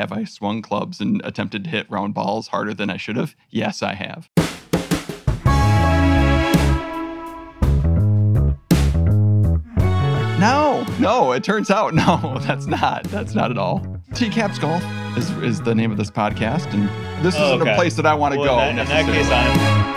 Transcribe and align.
Have 0.00 0.12
I 0.12 0.22
swung 0.22 0.62
clubs 0.62 1.00
and 1.00 1.20
attempted 1.24 1.64
to 1.64 1.70
hit 1.70 1.90
round 1.90 2.14
balls 2.14 2.46
harder 2.46 2.72
than 2.72 2.88
I 2.88 2.96
should 2.96 3.16
have? 3.16 3.34
Yes, 3.50 3.82
I 3.82 3.94
have. 3.94 4.30
No, 10.38 10.86
no, 11.00 11.32
it 11.32 11.42
turns 11.42 11.68
out, 11.70 11.94
no, 11.94 12.38
that's 12.42 12.66
not. 12.66 13.02
That's 13.04 13.34
not 13.34 13.50
at 13.50 13.56
all. 13.58 13.80
TCAPS 14.12 14.60
Golf 14.60 14.84
is, 15.18 15.30
is 15.42 15.60
the 15.62 15.74
name 15.74 15.90
of 15.90 15.96
this 15.98 16.10
podcast, 16.12 16.72
and 16.72 16.88
this 17.24 17.34
Oh, 17.36 17.56
isn't 17.56 17.66
a 17.66 17.74
place 17.74 17.96
that 17.96 18.06
I 18.06 18.14
want 18.14 18.34
to 18.34 18.40
Well, 18.40 18.56
go. 18.56 18.62
in, 18.68 18.76
that, 18.76 18.82
in 18.82 18.88
that 19.06 19.12
case. 19.12 19.28
I'm. 19.30 19.88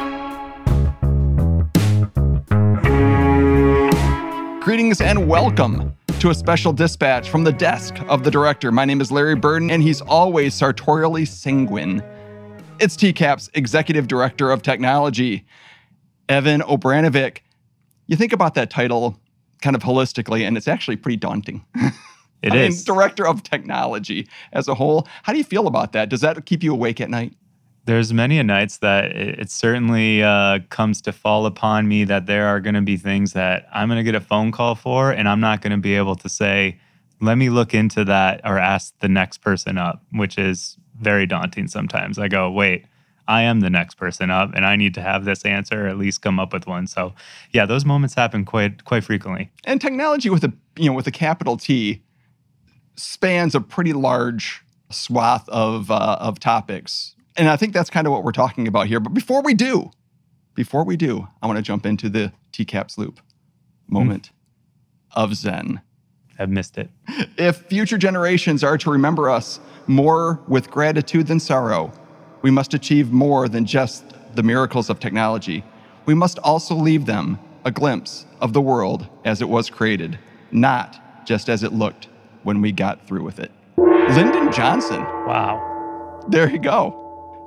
Greetings 4.61 4.99
and 4.99 5.27
welcome 5.27 5.95
to 6.21 6.29
a 6.29 6.35
special 6.35 6.71
dispatch 6.71 7.31
from 7.31 7.43
the 7.43 7.51
desk 7.51 7.95
of 8.07 8.23
the 8.23 8.29
director. 8.29 8.71
My 8.71 8.85
name 8.85 9.01
is 9.01 9.11
Larry 9.11 9.33
Burden, 9.33 9.71
and 9.71 9.81
he's 9.81 10.01
always 10.01 10.53
sartorially 10.53 11.25
sanguine. 11.25 12.03
It's 12.79 12.95
TCAP's 12.95 13.49
Executive 13.55 14.07
Director 14.07 14.51
of 14.51 14.61
Technology, 14.61 15.47
Evan 16.29 16.61
O'Branovic. 16.61 17.39
You 18.05 18.15
think 18.17 18.33
about 18.33 18.53
that 18.53 18.69
title 18.69 19.19
kind 19.63 19.75
of 19.75 19.81
holistically, 19.81 20.45
and 20.45 20.57
it's 20.57 20.67
actually 20.67 20.95
pretty 20.95 21.17
daunting. 21.17 21.65
It 22.43 22.53
I 22.53 22.55
is. 22.57 22.87
mean, 22.87 22.95
Director 22.95 23.25
of 23.25 23.41
Technology 23.41 24.27
as 24.53 24.67
a 24.67 24.75
whole. 24.75 25.07
How 25.23 25.33
do 25.33 25.39
you 25.39 25.43
feel 25.43 25.65
about 25.65 25.91
that? 25.93 26.09
Does 26.09 26.21
that 26.21 26.45
keep 26.45 26.61
you 26.61 26.71
awake 26.71 27.01
at 27.01 27.09
night? 27.09 27.33
There's 27.85 28.13
many 28.13 28.37
a 28.37 28.43
nights 28.43 28.77
that 28.77 29.15
it, 29.15 29.39
it 29.39 29.51
certainly 29.51 30.23
uh, 30.23 30.59
comes 30.69 31.01
to 31.03 31.11
fall 31.11 31.45
upon 31.45 31.87
me 31.87 32.03
that 32.03 32.25
there 32.27 32.47
are 32.47 32.59
going 32.59 32.75
to 32.75 32.81
be 32.81 32.97
things 32.97 33.33
that 33.33 33.67
I'm 33.73 33.87
going 33.87 33.97
to 33.97 34.03
get 34.03 34.15
a 34.15 34.21
phone 34.21 34.51
call 34.51 34.75
for, 34.75 35.11
and 35.11 35.27
I'm 35.27 35.39
not 35.39 35.61
going 35.61 35.71
to 35.71 35.77
be 35.77 35.95
able 35.95 36.15
to 36.17 36.29
say, 36.29 36.79
"Let 37.19 37.37
me 37.37 37.49
look 37.49 37.73
into 37.73 38.05
that," 38.05 38.41
or 38.43 38.59
ask 38.59 38.97
the 38.99 39.09
next 39.09 39.39
person 39.39 39.77
up, 39.77 40.03
which 40.11 40.37
is 40.37 40.77
very 40.99 41.25
daunting. 41.25 41.67
Sometimes 41.67 42.19
I 42.19 42.27
go, 42.27 42.49
"Wait." 42.51 42.85
I 43.27 43.43
am 43.43 43.61
the 43.61 43.69
next 43.69 43.95
person 43.95 44.29
up, 44.29 44.51
and 44.55 44.65
I 44.65 44.75
need 44.75 44.93
to 44.95 45.01
have 45.01 45.23
this 45.23 45.45
answer, 45.45 45.85
or 45.85 45.87
at 45.87 45.97
least 45.97 46.21
come 46.21 46.37
up 46.37 46.51
with 46.51 46.67
one. 46.67 46.85
So, 46.87 47.13
yeah, 47.51 47.65
those 47.65 47.85
moments 47.85 48.15
happen 48.15 48.43
quite 48.43 48.83
quite 48.83 49.05
frequently. 49.05 49.51
And 49.63 49.79
technology 49.79 50.29
with 50.29 50.43
a 50.43 50.51
you 50.75 50.89
know 50.89 50.93
with 50.93 51.07
a 51.07 51.11
capital 51.11 51.55
T 51.55 52.01
spans 52.95 53.55
a 53.55 53.61
pretty 53.61 53.93
large 53.93 54.63
swath 54.89 55.47
of 55.49 55.89
uh, 55.91 56.17
of 56.19 56.39
topics, 56.39 57.15
and 57.37 57.49
I 57.49 57.55
think 57.55 57.73
that's 57.73 57.89
kind 57.89 58.07
of 58.07 58.13
what 58.13 58.23
we're 58.23 58.31
talking 58.31 58.67
about 58.67 58.87
here. 58.87 58.99
But 58.99 59.13
before 59.13 59.41
we 59.41 59.53
do, 59.53 59.91
before 60.55 60.83
we 60.83 60.97
do, 60.97 61.27
I 61.41 61.47
want 61.47 61.57
to 61.57 61.63
jump 61.63 61.85
into 61.85 62.09
the 62.09 62.33
TCAPS 62.53 62.97
loop 62.97 63.19
moment 63.87 64.31
of 65.13 65.35
Zen. 65.35 65.81
I've 66.39 66.49
missed 66.49 66.77
it. 66.77 66.89
If 67.37 67.57
future 67.67 67.97
generations 67.97 68.63
are 68.63 68.77
to 68.79 68.89
remember 68.91 69.29
us 69.29 69.59
more 69.87 70.39
with 70.47 70.69
gratitude 70.71 71.27
than 71.27 71.39
sorrow, 71.39 71.91
we 72.41 72.51
must 72.51 72.73
achieve 72.73 73.11
more 73.11 73.47
than 73.47 73.65
just 73.65 74.03
the 74.35 74.43
miracles 74.43 74.89
of 74.89 74.99
technology. 74.99 75.63
We 76.05 76.13
must 76.15 76.39
also 76.39 76.73
leave 76.75 77.05
them 77.05 77.37
a 77.63 77.71
glimpse 77.71 78.25
of 78.39 78.53
the 78.53 78.61
world 78.61 79.07
as 79.23 79.41
it 79.41 79.49
was 79.49 79.69
created, 79.69 80.17
not 80.51 81.25
just 81.27 81.47
as 81.49 81.61
it 81.63 81.73
looked 81.73 82.07
when 82.43 82.59
we 82.61 82.71
got 82.71 83.05
through 83.07 83.23
with 83.23 83.39
it. 83.39 83.51
Lyndon 83.77 84.51
Johnson, 84.51 85.01
Wow. 85.27 86.25
there 86.29 86.49
you 86.49 86.57
go. 86.59 87.00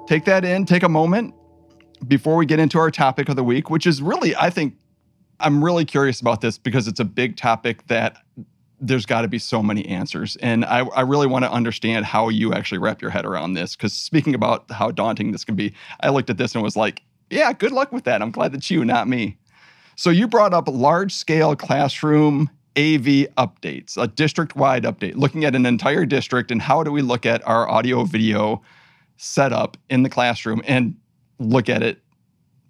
Take 0.06 0.26
that 0.26 0.44
in, 0.44 0.66
take 0.66 0.82
a 0.82 0.88
moment 0.88 1.34
before 2.06 2.36
we 2.36 2.44
get 2.44 2.58
into 2.58 2.78
our 2.78 2.90
topic 2.90 3.28
of 3.28 3.36
the 3.36 3.44
week, 3.44 3.70
which 3.70 3.86
is 3.86 4.02
really, 4.02 4.36
I 4.36 4.50
think, 4.50 4.76
I'm 5.40 5.64
really 5.64 5.84
curious 5.84 6.20
about 6.20 6.40
this 6.40 6.58
because 6.58 6.86
it's 6.86 7.00
a 7.00 7.04
big 7.04 7.36
topic 7.36 7.86
that 7.86 8.18
there's 8.80 9.06
got 9.06 9.22
to 9.22 9.28
be 9.28 9.38
so 9.38 9.62
many 9.62 9.86
answers. 9.86 10.36
And 10.36 10.64
I, 10.64 10.80
I 10.80 11.00
really 11.00 11.26
want 11.26 11.44
to 11.44 11.50
understand 11.50 12.04
how 12.04 12.28
you 12.28 12.52
actually 12.52 12.78
wrap 12.78 13.00
your 13.00 13.10
head 13.10 13.24
around 13.24 13.54
this. 13.54 13.74
Because 13.74 13.94
speaking 13.94 14.34
about 14.34 14.70
how 14.70 14.90
daunting 14.90 15.32
this 15.32 15.44
can 15.44 15.54
be, 15.54 15.74
I 16.00 16.10
looked 16.10 16.28
at 16.28 16.36
this 16.36 16.54
and 16.54 16.62
was 16.62 16.76
like, 16.76 17.02
yeah, 17.30 17.52
good 17.52 17.72
luck 17.72 17.90
with 17.90 18.04
that. 18.04 18.20
I'm 18.20 18.30
glad 18.30 18.52
that's 18.52 18.70
you, 18.70 18.84
not 18.84 19.08
me. 19.08 19.38
So 19.96 20.10
you 20.10 20.28
brought 20.28 20.52
up 20.52 20.68
large 20.68 21.12
scale 21.12 21.56
classroom 21.56 22.50
AV 22.76 23.30
updates, 23.38 23.96
a 23.96 24.08
district 24.08 24.56
wide 24.56 24.82
update, 24.82 25.14
looking 25.14 25.44
at 25.44 25.54
an 25.54 25.64
entire 25.64 26.04
district 26.04 26.50
and 26.50 26.60
how 26.60 26.82
do 26.82 26.92
we 26.92 27.00
look 27.00 27.24
at 27.24 27.46
our 27.46 27.68
audio 27.70 28.04
video 28.04 28.60
setup 29.16 29.76
in 29.90 30.02
the 30.02 30.08
classroom 30.10 30.62
and 30.66 30.96
look 31.38 31.68
at 31.68 31.82
it, 31.82 32.00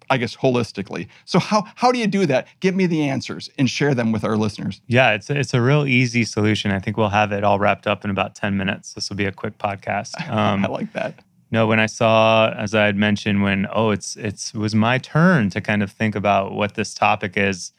I 0.09 0.17
guess, 0.17 0.35
holistically. 0.35 1.07
So 1.25 1.39
how 1.39 1.65
how 1.75 1.91
do 1.91 1.99
you 1.99 2.07
do 2.07 2.25
that? 2.27 2.47
Give 2.59 2.75
me 2.75 2.85
the 2.85 3.09
answers 3.09 3.49
and 3.57 3.69
share 3.69 3.93
them 3.95 4.11
with 4.11 4.23
our 4.23 4.37
listeners. 4.37 4.81
Yeah, 4.87 5.13
it's 5.13 5.29
it's 5.29 5.53
a 5.53 5.61
real 5.61 5.85
easy 5.87 6.23
solution. 6.23 6.71
I 6.71 6.79
think 6.79 6.97
we'll 6.97 7.09
have 7.09 7.31
it 7.31 7.43
all 7.43 7.57
wrapped 7.59 7.87
up 7.87 8.05
in 8.05 8.11
about 8.11 8.35
ten 8.35 8.55
minutes. 8.57 8.93
This 8.93 9.09
will 9.09 9.17
be 9.17 9.25
a 9.25 9.31
quick 9.31 9.57
podcast. 9.57 10.11
Um, 10.29 10.65
I 10.65 10.67
like 10.67 10.93
that. 10.93 11.19
no, 11.51 11.65
when 11.67 11.79
I 11.79 11.85
saw, 11.85 12.49
as 12.51 12.75
I 12.75 12.85
had 12.85 12.95
mentioned, 12.97 13.41
when 13.41 13.67
oh, 13.71 13.91
it's 13.91 14.15
it's 14.15 14.53
it 14.53 14.57
was 14.57 14.75
my 14.75 14.97
turn 14.97 15.49
to 15.51 15.61
kind 15.61 15.81
of 15.81 15.91
think 15.91 16.15
about 16.15 16.53
what 16.53 16.75
this 16.75 16.93
topic 16.93 17.37
is. 17.37 17.71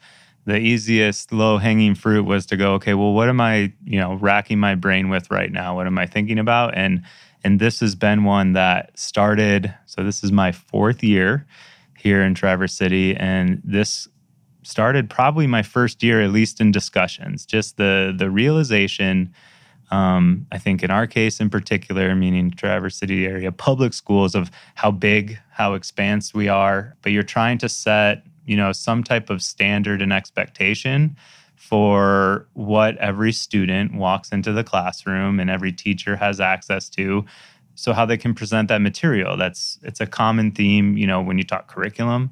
The 0.45 0.57
easiest 0.57 1.33
low 1.33 1.57
hanging 1.57 1.93
fruit 1.93 2.23
was 2.23 2.45
to 2.47 2.55
go, 2.55 2.73
okay, 2.75 2.93
well, 2.93 3.11
what 3.11 3.27
am 3.27 3.41
I, 3.41 3.73
you 3.83 3.99
know, 3.99 4.13
racking 4.13 4.59
my 4.59 4.75
brain 4.75 5.09
with 5.09 5.29
right 5.29 5.51
now? 5.51 5.75
What 5.75 5.87
am 5.87 5.97
I 5.97 6.05
thinking 6.05 6.39
about? 6.39 6.73
And 6.73 7.03
and 7.43 7.59
this 7.59 7.79
has 7.79 7.95
been 7.95 8.23
one 8.23 8.53
that 8.53 8.97
started. 8.97 9.73
So 9.85 10.03
this 10.03 10.23
is 10.23 10.31
my 10.31 10.51
fourth 10.51 11.03
year 11.03 11.45
here 11.97 12.21
in 12.23 12.35
Traverse 12.35 12.73
City, 12.73 13.15
and 13.15 13.61
this 13.63 14.07
started 14.63 15.09
probably 15.09 15.47
my 15.47 15.63
first 15.63 16.03
year, 16.03 16.21
at 16.21 16.31
least 16.31 16.59
in 16.59 16.71
discussions. 16.71 17.45
Just 17.45 17.77
the 17.77 18.13
the 18.15 18.29
realization. 18.29 19.33
Um, 19.89 20.45
I 20.51 20.57
think 20.57 20.83
in 20.83 20.91
our 20.91 21.07
case 21.07 21.39
in 21.39 21.49
particular, 21.49 22.13
meaning 22.13 22.51
Traverse 22.51 22.97
City 22.97 23.25
area 23.25 23.53
public 23.53 23.93
schools, 23.93 24.35
of 24.35 24.51
how 24.75 24.91
big, 24.91 25.39
how 25.49 25.75
expansive 25.75 26.35
we 26.35 26.49
are, 26.49 26.93
but 27.01 27.13
you're 27.13 27.23
trying 27.23 27.57
to 27.59 27.69
set, 27.69 28.23
you 28.45 28.57
know, 28.57 28.73
some 28.73 29.01
type 29.01 29.29
of 29.29 29.41
standard 29.41 30.01
and 30.01 30.11
expectation 30.11 31.15
for 31.57 32.47
what 32.53 32.95
every 32.97 33.33
student 33.33 33.95
walks 33.95 34.31
into 34.31 34.53
the 34.53 34.63
classroom 34.63 35.39
and 35.39 35.49
every 35.49 35.71
teacher 35.71 36.15
has 36.15 36.39
access 36.39 36.87
to. 36.87 37.25
So 37.73 37.93
how 37.93 38.05
they 38.05 38.15
can 38.15 38.35
present 38.35 38.69
that 38.69 38.79
material 38.79 39.35
that's 39.35 39.79
it's 39.81 39.99
a 39.99 40.05
common 40.05 40.51
theme 40.51 40.97
you 40.97 41.07
know 41.07 41.21
when 41.21 41.37
you 41.37 41.43
talk 41.43 41.67
curriculum. 41.67 42.31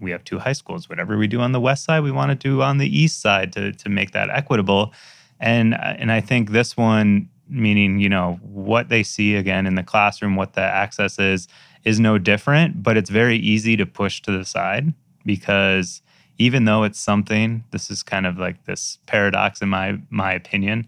We 0.00 0.12
have 0.12 0.22
two 0.22 0.38
high 0.38 0.52
schools 0.52 0.88
whatever 0.88 1.16
we 1.16 1.26
do 1.26 1.40
on 1.40 1.52
the 1.52 1.60
west 1.60 1.84
side 1.84 2.02
we 2.02 2.12
want 2.12 2.30
to 2.30 2.34
do 2.34 2.62
on 2.62 2.78
the 2.78 2.86
east 2.86 3.20
side 3.20 3.52
to, 3.54 3.72
to 3.72 3.88
make 3.88 4.12
that 4.12 4.28
equitable. 4.30 4.92
And 5.40 5.74
and 5.74 6.12
i 6.12 6.20
think 6.20 6.50
this 6.50 6.76
one 6.76 7.30
meaning 7.48 7.98
you 7.98 8.08
know 8.08 8.38
what 8.42 8.90
they 8.90 9.02
see 9.02 9.34
again 9.34 9.66
in 9.66 9.76
the 9.76 9.82
classroom 9.82 10.36
what 10.36 10.52
the 10.52 10.60
access 10.60 11.18
is 11.18 11.48
is 11.84 11.98
no 11.98 12.18
different 12.18 12.82
but 12.82 12.98
it's 12.98 13.08
very 13.08 13.38
easy 13.38 13.76
to 13.76 13.86
push 13.86 14.20
to 14.20 14.30
the 14.30 14.44
side 14.44 14.92
because 15.24 16.02
even 16.38 16.64
though 16.64 16.84
it's 16.84 16.98
something 16.98 17.64
this 17.72 17.90
is 17.90 18.02
kind 18.02 18.26
of 18.26 18.38
like 18.38 18.64
this 18.64 18.98
paradox 19.06 19.60
in 19.60 19.68
my 19.68 19.98
my 20.10 20.32
opinion 20.32 20.86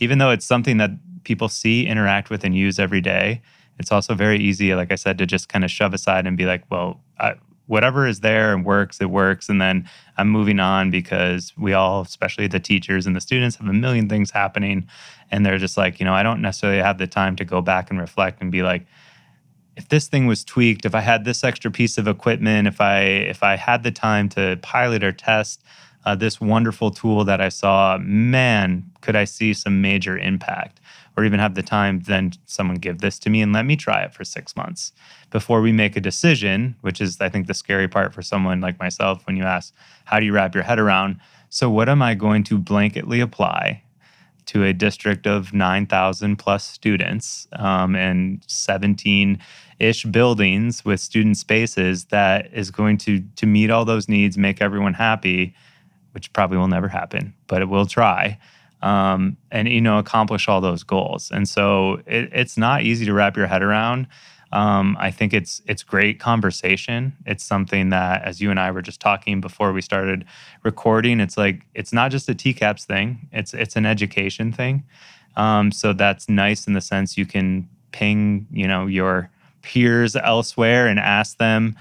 even 0.00 0.18
though 0.18 0.30
it's 0.30 0.46
something 0.46 0.78
that 0.78 0.90
people 1.24 1.48
see 1.48 1.86
interact 1.86 2.30
with 2.30 2.44
and 2.44 2.56
use 2.56 2.78
every 2.78 3.00
day 3.00 3.40
it's 3.78 3.92
also 3.92 4.14
very 4.14 4.38
easy 4.38 4.74
like 4.74 4.90
i 4.90 4.96
said 4.96 5.18
to 5.18 5.26
just 5.26 5.48
kind 5.48 5.64
of 5.64 5.70
shove 5.70 5.94
aside 5.94 6.26
and 6.26 6.36
be 6.36 6.44
like 6.44 6.62
well 6.70 7.00
I, 7.18 7.34
whatever 7.66 8.06
is 8.06 8.20
there 8.20 8.54
and 8.54 8.64
works 8.64 9.00
it 9.00 9.10
works 9.10 9.48
and 9.48 9.60
then 9.60 9.88
i'm 10.16 10.28
moving 10.28 10.58
on 10.58 10.90
because 10.90 11.52
we 11.58 11.74
all 11.74 12.00
especially 12.02 12.46
the 12.46 12.60
teachers 12.60 13.06
and 13.06 13.14
the 13.14 13.20
students 13.20 13.56
have 13.56 13.68
a 13.68 13.72
million 13.72 14.08
things 14.08 14.30
happening 14.30 14.88
and 15.30 15.44
they're 15.44 15.58
just 15.58 15.76
like 15.76 16.00
you 16.00 16.06
know 16.06 16.14
i 16.14 16.22
don't 16.22 16.40
necessarily 16.40 16.80
have 16.80 16.98
the 16.98 17.06
time 17.06 17.36
to 17.36 17.44
go 17.44 17.60
back 17.60 17.90
and 17.90 18.00
reflect 18.00 18.40
and 18.40 18.50
be 18.50 18.62
like 18.62 18.86
if 19.78 19.88
this 19.88 20.08
thing 20.08 20.26
was 20.26 20.44
tweaked 20.44 20.84
if 20.84 20.94
i 20.94 21.00
had 21.00 21.24
this 21.24 21.42
extra 21.42 21.70
piece 21.70 21.96
of 21.96 22.06
equipment 22.06 22.68
if 22.68 22.80
i 22.80 23.00
if 23.00 23.42
i 23.42 23.56
had 23.56 23.82
the 23.82 23.90
time 23.90 24.28
to 24.28 24.58
pilot 24.62 25.02
or 25.02 25.12
test 25.12 25.62
uh, 26.04 26.14
this 26.14 26.40
wonderful 26.40 26.90
tool 26.90 27.24
that 27.24 27.40
i 27.40 27.48
saw 27.48 27.96
man 28.00 28.84
could 29.00 29.16
i 29.16 29.24
see 29.24 29.54
some 29.54 29.80
major 29.80 30.18
impact 30.18 30.80
or 31.16 31.24
even 31.24 31.40
have 31.40 31.54
the 31.54 31.62
time 31.62 32.00
then 32.00 32.32
someone 32.46 32.76
give 32.76 32.98
this 32.98 33.18
to 33.18 33.30
me 33.30 33.40
and 33.40 33.52
let 33.52 33.64
me 33.64 33.76
try 33.76 34.02
it 34.02 34.12
for 34.12 34.24
six 34.24 34.54
months 34.56 34.92
before 35.30 35.60
we 35.60 35.72
make 35.72 35.96
a 35.96 36.00
decision 36.00 36.74
which 36.82 37.00
is 37.00 37.20
i 37.20 37.28
think 37.28 37.46
the 37.46 37.54
scary 37.54 37.88
part 37.88 38.12
for 38.12 38.22
someone 38.22 38.60
like 38.60 38.78
myself 38.78 39.26
when 39.26 39.36
you 39.36 39.44
ask 39.44 39.74
how 40.08 40.18
do 40.18 40.24
you 40.24 40.32
wrap 40.32 40.54
your 40.54 40.64
head 40.64 40.78
around? 40.78 41.20
So 41.50 41.68
what 41.68 41.88
am 41.88 42.00
i 42.00 42.14
going 42.14 42.42
to 42.44 42.58
blanketly 42.58 43.22
apply 43.22 43.82
to 44.46 44.64
a 44.64 44.72
district 44.72 45.26
of 45.26 45.52
9,000 45.52 46.36
plus 46.36 46.66
students 46.66 47.46
um, 47.52 47.94
and 47.94 48.42
17 48.46 49.38
ish 49.80 50.04
buildings 50.04 50.84
with 50.84 51.00
student 51.00 51.36
spaces 51.36 52.06
that 52.06 52.52
is 52.52 52.70
going 52.70 52.98
to 52.98 53.20
to 53.36 53.46
meet 53.46 53.70
all 53.70 53.84
those 53.84 54.08
needs, 54.08 54.36
make 54.36 54.60
everyone 54.60 54.94
happy, 54.94 55.54
which 56.12 56.32
probably 56.32 56.58
will 56.58 56.68
never 56.68 56.88
happen, 56.88 57.34
but 57.46 57.62
it 57.62 57.68
will 57.68 57.86
try. 57.86 58.38
Um, 58.80 59.36
and 59.50 59.66
you 59.66 59.80
know 59.80 59.98
accomplish 59.98 60.46
all 60.48 60.60
those 60.60 60.84
goals 60.84 61.32
and 61.32 61.48
so 61.48 61.94
it, 62.06 62.30
it's 62.32 62.56
not 62.56 62.84
easy 62.84 63.04
to 63.06 63.12
wrap 63.12 63.36
your 63.36 63.48
head 63.48 63.60
around 63.60 64.06
um, 64.52 64.96
I 64.98 65.10
think 65.10 65.34
it's 65.34 65.60
it's 65.66 65.82
great 65.82 66.18
conversation. 66.20 67.14
It's 67.26 67.44
something 67.44 67.90
that, 67.90 68.22
as 68.22 68.40
you 68.40 68.50
and 68.50 68.58
I 68.58 68.70
were 68.70 68.82
just 68.82 69.00
talking 69.00 69.40
before 69.40 69.72
we 69.72 69.82
started 69.82 70.24
recording, 70.62 71.20
it's 71.20 71.36
like 71.36 71.62
it's 71.74 71.92
not 71.92 72.10
just 72.10 72.28
a 72.28 72.34
TCAPS 72.34 72.84
thing. 72.84 73.28
It's 73.32 73.52
it's 73.52 73.76
an 73.76 73.84
education 73.84 74.52
thing. 74.52 74.84
Um, 75.36 75.70
so 75.70 75.92
that's 75.92 76.28
nice 76.28 76.66
in 76.66 76.72
the 76.72 76.80
sense 76.80 77.18
you 77.18 77.26
can 77.26 77.68
ping, 77.92 78.46
you 78.50 78.66
know, 78.66 78.86
your 78.86 79.30
peers 79.68 80.16
elsewhere 80.16 80.86
and 80.86 80.98
ask 80.98 81.36
them, 81.36 81.76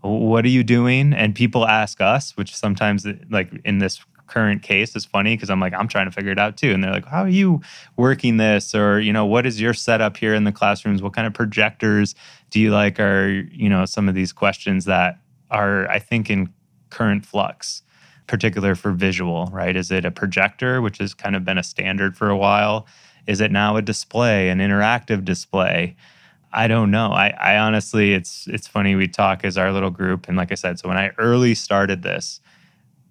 "What 0.00 0.44
are 0.44 0.54
you 0.58 0.64
doing?" 0.64 1.12
And 1.12 1.34
people 1.34 1.66
ask 1.66 2.00
us, 2.00 2.36
which 2.36 2.54
sometimes, 2.54 3.06
like 3.30 3.50
in 3.64 3.78
this 3.78 4.00
current 4.26 4.62
case, 4.62 4.96
is 4.96 5.04
funny 5.04 5.36
because 5.36 5.50
I'm 5.50 5.60
like, 5.60 5.74
I'm 5.74 5.86
trying 5.86 6.06
to 6.06 6.10
figure 6.12 6.32
it 6.32 6.38
out 6.38 6.56
too, 6.56 6.72
and 6.72 6.82
they're 6.82 6.92
like, 6.92 7.06
"How 7.06 7.22
are 7.22 7.28
you 7.28 7.60
working 7.96 8.38
this?" 8.38 8.74
Or 8.74 8.98
you 9.00 9.12
know, 9.12 9.26
"What 9.26 9.44
is 9.46 9.60
your 9.60 9.74
setup 9.74 10.16
here 10.16 10.34
in 10.34 10.44
the 10.44 10.52
classrooms? 10.52 11.02
What 11.02 11.12
kind 11.12 11.26
of 11.26 11.34
projectors 11.34 12.14
do 12.50 12.58
you 12.58 12.70
like?" 12.72 12.98
Are 12.98 13.28
you 13.28 13.68
know 13.68 13.84
some 13.84 14.08
of 14.08 14.14
these 14.14 14.32
questions 14.32 14.86
that 14.86 15.18
are, 15.50 15.88
I 15.90 15.98
think, 15.98 16.30
in 16.30 16.48
current 16.90 17.26
flux 17.26 17.82
particular 18.26 18.74
for 18.74 18.90
visual, 18.92 19.48
right? 19.52 19.76
Is 19.76 19.90
it 19.92 20.04
a 20.04 20.10
projector, 20.10 20.82
which 20.82 20.98
has 20.98 21.14
kind 21.14 21.36
of 21.36 21.44
been 21.44 21.58
a 21.58 21.62
standard 21.62 22.16
for 22.16 22.28
a 22.28 22.36
while? 22.36 22.86
Is 23.26 23.40
it 23.40 23.52
now 23.52 23.76
a 23.76 23.82
display, 23.82 24.48
an 24.48 24.58
interactive 24.58 25.24
display? 25.24 25.94
I 26.56 26.68
don't 26.68 26.90
know. 26.90 27.12
I, 27.12 27.34
I 27.38 27.58
honestly, 27.58 28.14
it's 28.14 28.46
it's 28.46 28.66
funny. 28.66 28.96
We 28.96 29.08
talk 29.08 29.44
as 29.44 29.58
our 29.58 29.70
little 29.70 29.90
group, 29.90 30.26
and 30.26 30.38
like 30.38 30.50
I 30.50 30.54
said, 30.54 30.78
so 30.78 30.88
when 30.88 30.96
I 30.96 31.10
early 31.18 31.54
started 31.54 32.02
this, 32.02 32.40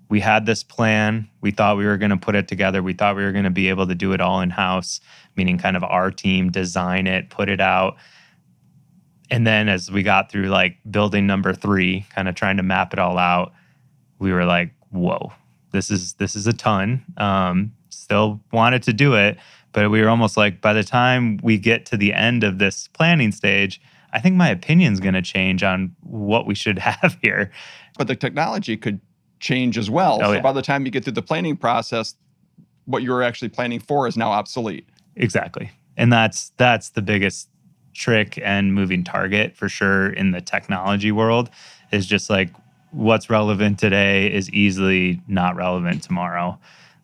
we 0.09 0.19
had 0.19 0.47
this 0.47 0.63
plan. 0.63 1.29
We 1.41 1.51
thought 1.51 1.77
we 1.77 1.85
were 1.85 1.97
going 1.97 2.09
to 2.09 2.17
put 2.17 2.33
it 2.33 2.47
together. 2.47 2.81
We 2.81 2.93
thought 2.93 3.15
we 3.15 3.23
were 3.23 3.31
going 3.31 3.43
to 3.43 3.51
be 3.51 3.69
able 3.69 3.85
to 3.85 3.93
do 3.93 4.13
it 4.13 4.19
all 4.19 4.41
in 4.41 4.49
house, 4.49 4.99
meaning 5.35 5.59
kind 5.59 5.77
of 5.77 5.83
our 5.83 6.09
team 6.09 6.49
design 6.51 7.05
it, 7.05 7.29
put 7.29 7.47
it 7.47 7.61
out. 7.61 7.97
And 9.29 9.45
then 9.45 9.69
as 9.69 9.91
we 9.91 10.01
got 10.01 10.31
through 10.31 10.47
like 10.47 10.77
building 10.89 11.27
number 11.27 11.53
three, 11.53 12.07
kind 12.15 12.27
of 12.27 12.33
trying 12.33 12.57
to 12.57 12.63
map 12.63 12.93
it 12.93 12.99
all 12.99 13.19
out, 13.19 13.53
we 14.17 14.33
were 14.33 14.45
like, 14.45 14.71
whoa, 14.89 15.31
this 15.71 15.91
is 15.91 16.13
this 16.13 16.35
is 16.35 16.47
a 16.47 16.53
ton. 16.53 17.05
Um, 17.17 17.73
still 17.89 18.41
wanted 18.51 18.81
to 18.83 18.93
do 18.93 19.13
it, 19.13 19.37
but 19.75 19.91
we 19.91 20.01
were 20.01 20.07
almost 20.07 20.37
like 20.37 20.61
by 20.61 20.71
the 20.71 20.85
time 20.85 21.37
we 21.43 21.57
get 21.57 21.85
to 21.87 21.97
the 21.97 22.13
end 22.13 22.45
of 22.45 22.59
this 22.59 22.87
planning 22.87 23.33
stage, 23.33 23.81
I 24.13 24.21
think 24.21 24.37
my 24.37 24.49
opinion's 24.49 25.01
going 25.01 25.15
to 25.15 25.21
change 25.21 25.63
on 25.63 25.93
what 25.99 26.47
we 26.47 26.55
should 26.55 26.79
have 26.79 27.17
here. 27.21 27.51
But 27.97 28.07
the 28.07 28.15
technology 28.15 28.77
could 28.77 29.01
change 29.41 29.77
as 29.77 29.89
well. 29.89 30.19
Oh, 30.21 30.27
so 30.27 30.31
yeah. 30.31 30.41
by 30.41 30.53
the 30.53 30.61
time 30.61 30.85
you 30.85 30.91
get 30.91 31.03
through 31.03 31.13
the 31.13 31.21
planning 31.21 31.57
process, 31.57 32.15
what 32.85 33.03
you 33.03 33.11
were 33.11 33.21
actually 33.21 33.49
planning 33.49 33.81
for 33.81 34.07
is 34.07 34.15
now 34.15 34.31
obsolete. 34.31 34.87
Exactly. 35.17 35.69
And 35.97 36.11
that's 36.11 36.53
that's 36.55 36.91
the 36.91 37.01
biggest 37.01 37.49
trick 37.93 38.39
and 38.41 38.73
moving 38.73 39.03
target 39.03 39.57
for 39.57 39.67
sure 39.67 40.09
in 40.09 40.31
the 40.31 40.39
technology 40.39 41.11
world 41.11 41.49
is 41.91 42.05
just 42.05 42.29
like 42.29 42.49
what's 42.91 43.29
relevant 43.29 43.77
today 43.79 44.33
is 44.33 44.49
easily 44.51 45.21
not 45.27 45.57
relevant 45.57 46.01
tomorrow. 46.01 46.57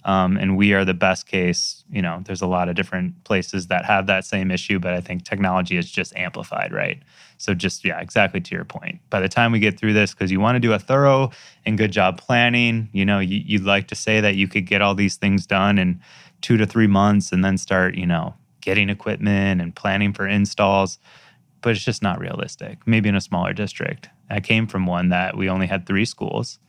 Um, 0.03 0.37
and 0.37 0.57
we 0.57 0.73
are 0.73 0.83
the 0.83 0.93
best 0.93 1.27
case. 1.27 1.83
You 1.91 2.01
know, 2.01 2.21
there's 2.25 2.41
a 2.41 2.47
lot 2.47 2.69
of 2.69 2.75
different 2.75 3.23
places 3.23 3.67
that 3.67 3.85
have 3.85 4.07
that 4.07 4.25
same 4.25 4.49
issue, 4.49 4.79
but 4.79 4.93
I 4.93 5.01
think 5.01 5.23
technology 5.23 5.77
is 5.77 5.91
just 5.91 6.15
amplified, 6.15 6.71
right? 6.71 7.01
So, 7.37 7.53
just 7.53 7.85
yeah, 7.85 7.99
exactly 7.99 8.41
to 8.41 8.55
your 8.55 8.65
point. 8.65 8.99
By 9.09 9.19
the 9.19 9.29
time 9.29 9.51
we 9.51 9.59
get 9.59 9.79
through 9.79 9.93
this, 9.93 10.13
because 10.13 10.31
you 10.31 10.39
want 10.39 10.55
to 10.55 10.59
do 10.59 10.73
a 10.73 10.79
thorough 10.79 11.31
and 11.65 11.77
good 11.77 11.91
job 11.91 12.19
planning, 12.19 12.89
you 12.93 13.05
know, 13.05 13.19
you, 13.19 13.41
you'd 13.45 13.63
like 13.63 13.87
to 13.89 13.95
say 13.95 14.21
that 14.21 14.35
you 14.35 14.47
could 14.47 14.65
get 14.65 14.81
all 14.81 14.95
these 14.95 15.17
things 15.17 15.45
done 15.45 15.77
in 15.77 16.01
two 16.41 16.57
to 16.57 16.65
three 16.65 16.87
months 16.87 17.31
and 17.31 17.45
then 17.45 17.57
start, 17.57 17.95
you 17.95 18.05
know, 18.05 18.33
getting 18.61 18.89
equipment 18.89 19.61
and 19.61 19.75
planning 19.75 20.13
for 20.13 20.27
installs 20.27 20.97
but 21.61 21.71
it's 21.71 21.85
just 21.85 22.01
not 22.01 22.19
realistic. 22.19 22.79
Maybe 22.85 23.09
in 23.09 23.15
a 23.15 23.21
smaller 23.21 23.53
district. 23.53 24.09
I 24.29 24.39
came 24.39 24.67
from 24.67 24.85
one 24.85 25.09
that 25.09 25.37
we 25.37 25.49
only 25.49 25.67
had 25.67 25.85
three 25.85 26.05
schools. 26.05 26.59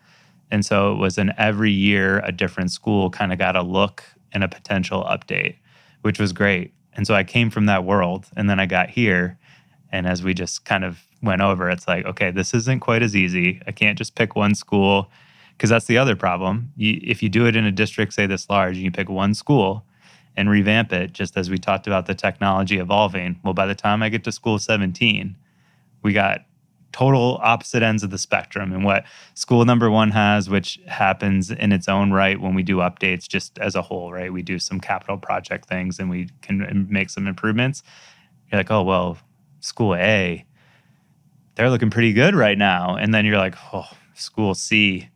And 0.53 0.67
so 0.67 0.93
it 0.93 0.97
was 0.97 1.17
an 1.17 1.33
every 1.39 1.73
year 1.73 2.21
a 2.25 2.31
different 2.31 2.71
school 2.71 3.09
kind 3.09 3.33
of 3.33 3.39
got 3.39 3.57
a 3.57 3.63
look 3.63 4.05
and 4.33 4.45
a 4.45 4.49
potential 4.49 5.03
update, 5.05 5.57
which 6.03 6.21
was 6.21 6.35
great. 6.35 6.75
And 6.93 7.07
so 7.07 7.15
I 7.15 7.25
came 7.25 7.49
from 7.49 7.65
that 7.67 7.85
world 7.85 8.27
and 8.37 8.51
then 8.51 8.61
I 8.61 8.67
got 8.67 8.91
here. 8.91 9.39
And 9.91 10.07
as 10.07 10.23
we 10.23 10.35
just 10.35 10.67
kind 10.67 10.85
of 10.85 11.01
went 11.23 11.41
over, 11.41 11.71
it's 11.71 11.89
like, 11.89 12.05
okay, 12.05 12.31
this 12.31 12.53
isn't 12.53 12.81
quite 12.81 13.03
as 13.03 13.17
easy. 13.17 13.63
I 13.67 13.73
can't 13.73 13.97
just 13.97 14.15
pick 14.15 14.37
one 14.37 14.55
school 14.55 15.11
because 15.57 15.71
that's 15.71 15.87
the 15.87 15.97
other 15.97 16.17
problem. 16.17 16.71
You, 16.77 17.01
if 17.03 17.23
you 17.23 17.31
do 17.31 17.47
it 17.47 17.57
in 17.57 17.65
a 17.65 17.73
district, 17.73 18.13
say 18.13 18.27
this 18.27 18.51
large, 18.51 18.77
and 18.77 18.85
you 18.85 18.91
pick 18.91 19.09
one 19.09 19.33
school, 19.33 19.87
and 20.37 20.51
revamp 20.51 20.93
it, 20.93 21.13
just 21.13 21.37
as 21.37 21.51
we 21.51 21.59
talked 21.59 21.87
about 21.87 22.07
the 22.07 22.15
technology 22.15 22.79
evolving. 22.79 23.39
Well, 23.43 23.55
by 23.55 23.67
the 23.67 23.75
time 23.75 24.03
I 24.03 24.09
get 24.09 24.25
to 24.25 24.33
school 24.33 24.59
17, 24.59 25.37
we 26.03 26.13
got 26.13 26.45
total 26.93 27.39
opposite 27.43 27.83
ends 27.83 28.03
of 28.03 28.11
the 28.11 28.19
spectrum 28.19 28.73
and 28.73 28.85
what 28.85 29.05
school 29.35 29.65
number 29.65 29.91
one 29.91 30.11
has, 30.11 30.49
which 30.49 30.79
happens 30.87 31.51
in 31.51 31.73
its 31.73 31.89
own 31.89 32.13
right 32.13 32.41
when 32.41 32.55
we 32.55 32.63
do 32.63 32.77
updates 32.77 33.27
just 33.27 33.59
as 33.59 33.75
a 33.75 33.83
whole, 33.83 34.13
right? 34.13 34.33
We 34.33 34.43
do 34.43 34.59
some 34.59 34.81
capital 34.81 35.17
project 35.17 35.69
things 35.69 35.99
and 35.99 36.11
we 36.11 36.29
can 36.43 36.87
make 36.91 37.11
some 37.11 37.27
improvements. 37.27 37.83
You're 38.51 38.61
like, 38.61 38.71
oh, 38.71 38.83
well, 38.83 39.19
school 39.61 39.95
A, 39.95 40.45
they're 41.55 41.71
looking 41.71 41.91
pretty 41.91 42.13
good 42.13 42.35
right 42.35 42.59
now. 42.59 42.97
And 42.97 43.15
then 43.15 43.25
you're 43.25 43.39
like, 43.39 43.57
oh, 43.73 43.89
school 44.15 44.55
C, 44.55 45.09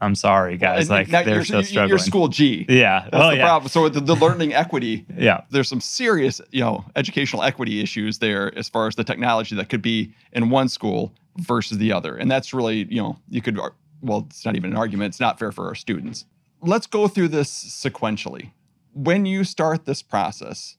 I'm 0.00 0.14
sorry, 0.14 0.58
guys. 0.58 0.82
And 0.82 0.90
like 0.90 1.08
now 1.08 1.22
they're 1.22 1.44
still 1.44 1.60
you're 1.60 1.64
struggling. 1.64 1.98
school 1.98 2.28
G. 2.28 2.66
yeah. 2.68 3.08
That's 3.10 3.24
oh, 3.24 3.30
the 3.30 3.36
yeah. 3.36 3.44
problem. 3.44 3.68
So 3.70 3.88
the, 3.88 4.00
the 4.00 4.14
learning 4.14 4.52
equity, 4.52 5.06
Yeah. 5.16 5.42
there's 5.50 5.68
some 5.68 5.80
serious, 5.80 6.40
you 6.50 6.60
know, 6.60 6.84
educational 6.96 7.42
equity 7.42 7.80
issues 7.80 8.18
there 8.18 8.56
as 8.58 8.68
far 8.68 8.88
as 8.88 8.94
the 8.96 9.04
technology 9.04 9.56
that 9.56 9.68
could 9.70 9.82
be 9.82 10.12
in 10.32 10.50
one 10.50 10.68
school 10.68 11.14
versus 11.38 11.78
the 11.78 11.92
other. 11.92 12.14
And 12.16 12.30
that's 12.30 12.52
really, 12.52 12.86
you 12.90 13.00
know, 13.00 13.16
you 13.30 13.40
could, 13.40 13.58
well, 14.02 14.26
it's 14.28 14.44
not 14.44 14.54
even 14.54 14.72
an 14.72 14.76
argument. 14.76 15.08
It's 15.08 15.20
not 15.20 15.38
fair 15.38 15.50
for 15.50 15.66
our 15.66 15.74
students. 15.74 16.26
Let's 16.60 16.86
go 16.86 17.08
through 17.08 17.28
this 17.28 17.50
sequentially. 17.50 18.52
When 18.92 19.24
you 19.24 19.44
start 19.44 19.86
this 19.86 20.02
process, 20.02 20.76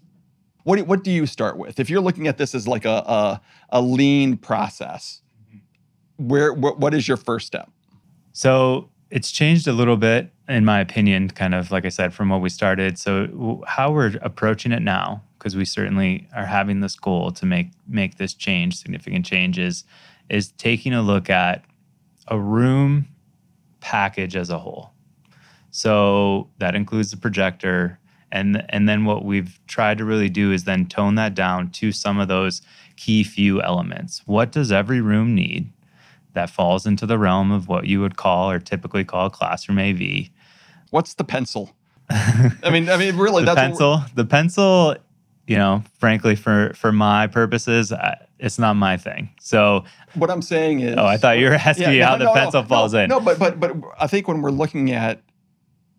what 0.63 0.75
do, 0.77 0.83
what 0.83 1.03
do 1.03 1.11
you 1.11 1.25
start 1.25 1.57
with? 1.57 1.79
If 1.79 1.89
you're 1.89 2.01
looking 2.01 2.27
at 2.27 2.37
this 2.37 2.53
as 2.53 2.67
like 2.67 2.85
a, 2.85 2.89
a, 2.89 3.41
a 3.69 3.81
lean 3.81 4.37
process, 4.37 5.21
mm-hmm. 5.49 6.27
where 6.27 6.53
what, 6.53 6.79
what 6.79 6.93
is 6.93 7.07
your 7.07 7.17
first 7.17 7.47
step? 7.47 7.71
So 8.33 8.89
it's 9.09 9.31
changed 9.31 9.67
a 9.67 9.73
little 9.73 9.97
bit, 9.97 10.31
in 10.47 10.65
my 10.65 10.79
opinion, 10.79 11.29
kind 11.29 11.55
of 11.55 11.71
like 11.71 11.85
I 11.85 11.89
said, 11.89 12.13
from 12.13 12.29
what 12.29 12.41
we 12.41 12.49
started. 12.49 12.97
So 12.97 13.63
how 13.67 13.91
we're 13.91 14.17
approaching 14.21 14.71
it 14.71 14.81
now, 14.81 15.23
because 15.37 15.55
we 15.55 15.65
certainly 15.65 16.27
are 16.35 16.45
having 16.45 16.81
this 16.81 16.95
goal 16.95 17.31
to 17.31 17.45
make 17.45 17.71
make 17.87 18.17
this 18.17 18.33
change, 18.33 18.77
significant 18.77 19.25
changes, 19.25 19.85
is 20.29 20.51
taking 20.53 20.93
a 20.93 21.01
look 21.01 21.29
at 21.29 21.63
a 22.27 22.39
room 22.39 23.07
package 23.79 24.35
as 24.35 24.49
a 24.49 24.59
whole. 24.59 24.91
So 25.71 26.49
that 26.57 26.75
includes 26.75 27.11
the 27.11 27.17
projector. 27.17 27.99
And, 28.31 28.65
and 28.69 28.89
then 28.89 29.05
what 29.05 29.23
we've 29.23 29.59
tried 29.67 29.99
to 29.99 30.05
really 30.05 30.27
do 30.27 30.51
is 30.51 30.65
then 30.65 30.87
tone 30.87 31.15
that 31.15 31.33
down 31.33 31.69
to 31.71 31.93
some 31.93 32.19
of 32.19 32.27
those 32.27 32.61
key 32.97 33.23
few 33.23 33.61
elements. 33.61 34.21
What 34.25 34.51
does 34.51 34.71
every 34.71 34.99
room 34.99 35.33
need? 35.33 35.71
That 36.37 36.51
falls 36.51 36.85
into 36.85 37.07
the 37.07 37.17
realm 37.17 37.51
of 37.51 37.67
what 37.67 37.87
you 37.87 37.99
would 37.99 38.15
call 38.15 38.51
or 38.51 38.59
typically 38.59 39.03
call 39.03 39.27
classroom 39.31 39.79
AV. 39.79 40.29
What's 40.91 41.15
the 41.15 41.23
pencil? 41.23 41.75
I 42.11 42.69
mean, 42.71 42.89
I 42.89 42.97
mean, 42.97 43.17
really, 43.17 43.43
the 43.43 43.55
that's 43.55 43.79
what 43.79 43.97
pencil, 43.97 44.03
the 44.13 44.23
pencil, 44.23 44.95
you 45.47 45.57
know, 45.57 45.83
frankly, 45.99 46.35
for 46.35 46.73
for 46.75 46.91
my 46.91 47.25
purposes, 47.25 47.91
I, 47.91 48.23
it's 48.37 48.59
not 48.59 48.75
my 48.75 48.97
thing. 48.97 49.31
So, 49.39 49.83
what 50.13 50.29
I'm 50.29 50.43
saying 50.43 50.81
is. 50.81 50.95
oh, 50.95 51.07
I 51.07 51.17
thought 51.17 51.39
you 51.39 51.47
were 51.47 51.55
asking 51.55 51.97
no, 51.97 52.05
how 52.05 52.17
the 52.17 52.25
no, 52.25 52.33
pencil 52.33 52.61
no, 52.61 52.67
falls 52.67 52.93
in. 52.93 53.09
No, 53.09 53.19
but 53.19 53.39
but 53.39 53.59
but 53.59 53.75
I 53.99 54.05
think 54.05 54.27
when 54.27 54.43
we're 54.43 54.51
looking 54.51 54.91
at 54.91 55.23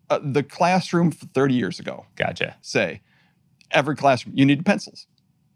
uh, 0.09 0.19
the 0.23 0.41
classroom 0.41 1.11
30 1.11 1.53
years 1.53 1.81
ago, 1.81 2.05
Gotcha. 2.15 2.55
say 2.61 3.01
every 3.71 3.97
classroom 3.97 4.35
you 4.37 4.45
need 4.45 4.65
pencils. 4.65 5.05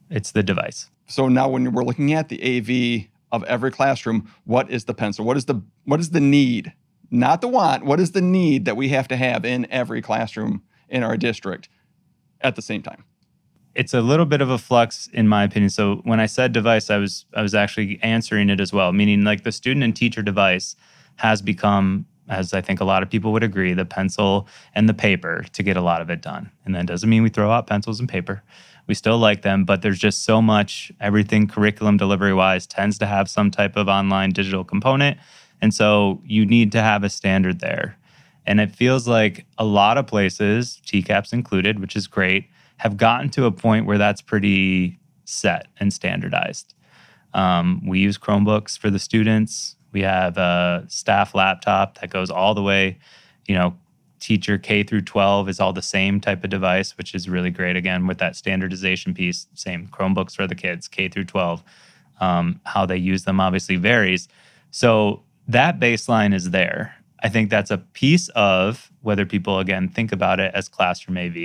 It's 0.09 0.31
the 0.31 0.43
device. 0.43 0.89
So 1.07 1.29
now 1.29 1.47
when 1.47 1.71
we're 1.71 1.85
looking 1.85 2.11
at 2.11 2.27
the 2.27 2.41
AV 2.43 3.07
of 3.33 3.43
every 3.45 3.71
classroom, 3.71 4.31
what 4.45 4.69
is 4.69 4.85
the 4.85 4.93
pencil? 4.93 5.25
What 5.25 5.35
is 5.35 5.45
the 5.45 5.61
what 5.83 5.99
is 5.99 6.11
the 6.11 6.21
need? 6.21 6.71
Not 7.11 7.41
the 7.41 7.47
want. 7.47 7.83
What 7.83 7.99
is 7.99 8.11
the 8.11 8.21
need 8.21 8.65
that 8.65 8.77
we 8.77 8.89
have 8.89 9.07
to 9.09 9.17
have 9.17 9.43
in 9.43 9.69
every 9.69 10.01
classroom 10.01 10.63
in 10.87 11.03
our 11.03 11.17
district 11.17 11.67
at 12.41 12.55
the 12.55 12.61
same 12.61 12.81
time? 12.81 13.03
It's 13.75 13.93
a 13.93 14.01
little 14.01 14.27
bit 14.27 14.41
of 14.41 14.51
a 14.51 14.59
flux 14.59 15.09
in 15.11 15.27
my 15.27 15.43
opinion. 15.43 15.71
So 15.71 15.95
when 16.03 16.19
I 16.19 16.27
said 16.27 16.53
device, 16.53 16.91
I 16.91 16.97
was 16.97 17.25
I 17.33 17.41
was 17.41 17.55
actually 17.55 17.99
answering 18.03 18.49
it 18.49 18.61
as 18.61 18.71
well, 18.71 18.93
meaning 18.93 19.23
like 19.23 19.43
the 19.43 19.51
student 19.51 19.83
and 19.83 19.95
teacher 19.95 20.21
device 20.21 20.75
has 21.17 21.41
become 21.41 22.05
as 22.29 22.53
I 22.53 22.61
think 22.61 22.79
a 22.79 22.85
lot 22.85 23.03
of 23.03 23.09
people 23.09 23.33
would 23.33 23.43
agree, 23.43 23.73
the 23.73 23.83
pencil 23.83 24.47
and 24.75 24.87
the 24.87 24.93
paper 24.93 25.43
to 25.51 25.63
get 25.63 25.75
a 25.75 25.81
lot 25.81 26.01
of 26.01 26.09
it 26.09 26.21
done. 26.21 26.51
And 26.65 26.73
that 26.75 26.85
doesn't 26.85 27.09
mean 27.09 27.21
we 27.21 27.29
throw 27.29 27.51
out 27.51 27.67
pencils 27.67 27.99
and 27.99 28.07
paper. 28.07 28.43
We 28.87 28.93
still 28.93 29.17
like 29.17 29.41
them, 29.43 29.63
but 29.63 29.81
there's 29.81 29.99
just 29.99 30.23
so 30.23 30.41
much, 30.41 30.91
everything 30.99 31.47
curriculum 31.47 31.97
delivery 31.97 32.33
wise 32.33 32.67
tends 32.67 32.97
to 32.99 33.05
have 33.05 33.29
some 33.29 33.49
type 33.49 33.77
of 33.77 33.87
online 33.87 34.31
digital 34.31 34.63
component. 34.63 35.17
And 35.61 35.73
so 35.73 36.21
you 36.25 36.45
need 36.45 36.71
to 36.73 36.81
have 36.81 37.03
a 37.03 37.09
standard 37.09 37.59
there. 37.59 37.97
And 38.45 38.59
it 38.59 38.75
feels 38.75 39.07
like 39.07 39.45
a 39.57 39.63
lot 39.63 39.97
of 39.97 40.05
places, 40.07 40.81
TCAPs 40.85 41.31
included, 41.31 41.79
which 41.79 41.95
is 41.95 42.07
great, 42.07 42.49
have 42.77 42.97
gotten 42.97 43.29
to 43.29 43.45
a 43.45 43.51
point 43.51 43.85
where 43.85 43.97
that's 43.97 44.21
pretty 44.21 44.99
set 45.23 45.67
and 45.79 45.93
standardized. 45.93 46.73
Um, 47.33 47.81
we 47.87 47.99
use 47.99 48.17
Chromebooks 48.17 48.77
for 48.77 48.89
the 48.89 48.99
students. 48.99 49.77
We 49.93 50.01
have 50.01 50.37
a 50.37 50.85
staff 50.89 51.33
laptop 51.33 51.99
that 51.99 52.09
goes 52.09 52.29
all 52.29 52.53
the 52.53 52.61
way, 52.61 52.97
you 53.47 53.55
know, 53.55 53.75
teacher 54.23 54.57
K 54.57 54.83
through 54.83 55.01
12 55.01 55.49
is 55.49 55.59
all 55.59 55.73
the 55.73 55.81
same 55.81 56.21
type 56.21 56.45
of 56.45 56.49
device, 56.49 56.97
which 56.97 57.13
is 57.13 57.27
really 57.27 57.49
great. 57.49 57.75
Again, 57.75 58.07
with 58.07 58.19
that 58.19 58.37
standardization 58.37 59.13
piece, 59.13 59.47
same 59.53 59.87
Chromebooks 59.87 60.33
for 60.33 60.47
the 60.47 60.55
kids, 60.55 60.87
K 60.87 61.09
through 61.09 61.25
12. 61.25 61.61
Um, 62.21 62.61
how 62.63 62.85
they 62.85 62.95
use 62.95 63.25
them 63.25 63.41
obviously 63.41 63.75
varies. 63.75 64.29
So 64.71 65.23
that 65.49 65.77
baseline 65.77 66.33
is 66.33 66.51
there. 66.51 66.95
I 67.21 67.27
think 67.27 67.49
that's 67.49 67.69
a 67.69 67.79
piece 67.79 68.29
of 68.29 68.91
whether 69.01 69.25
people 69.25 69.59
again 69.59 69.89
think 69.89 70.13
about 70.13 70.39
it 70.39 70.53
as 70.55 70.69
classroom 70.69 71.17
AV. 71.17 71.35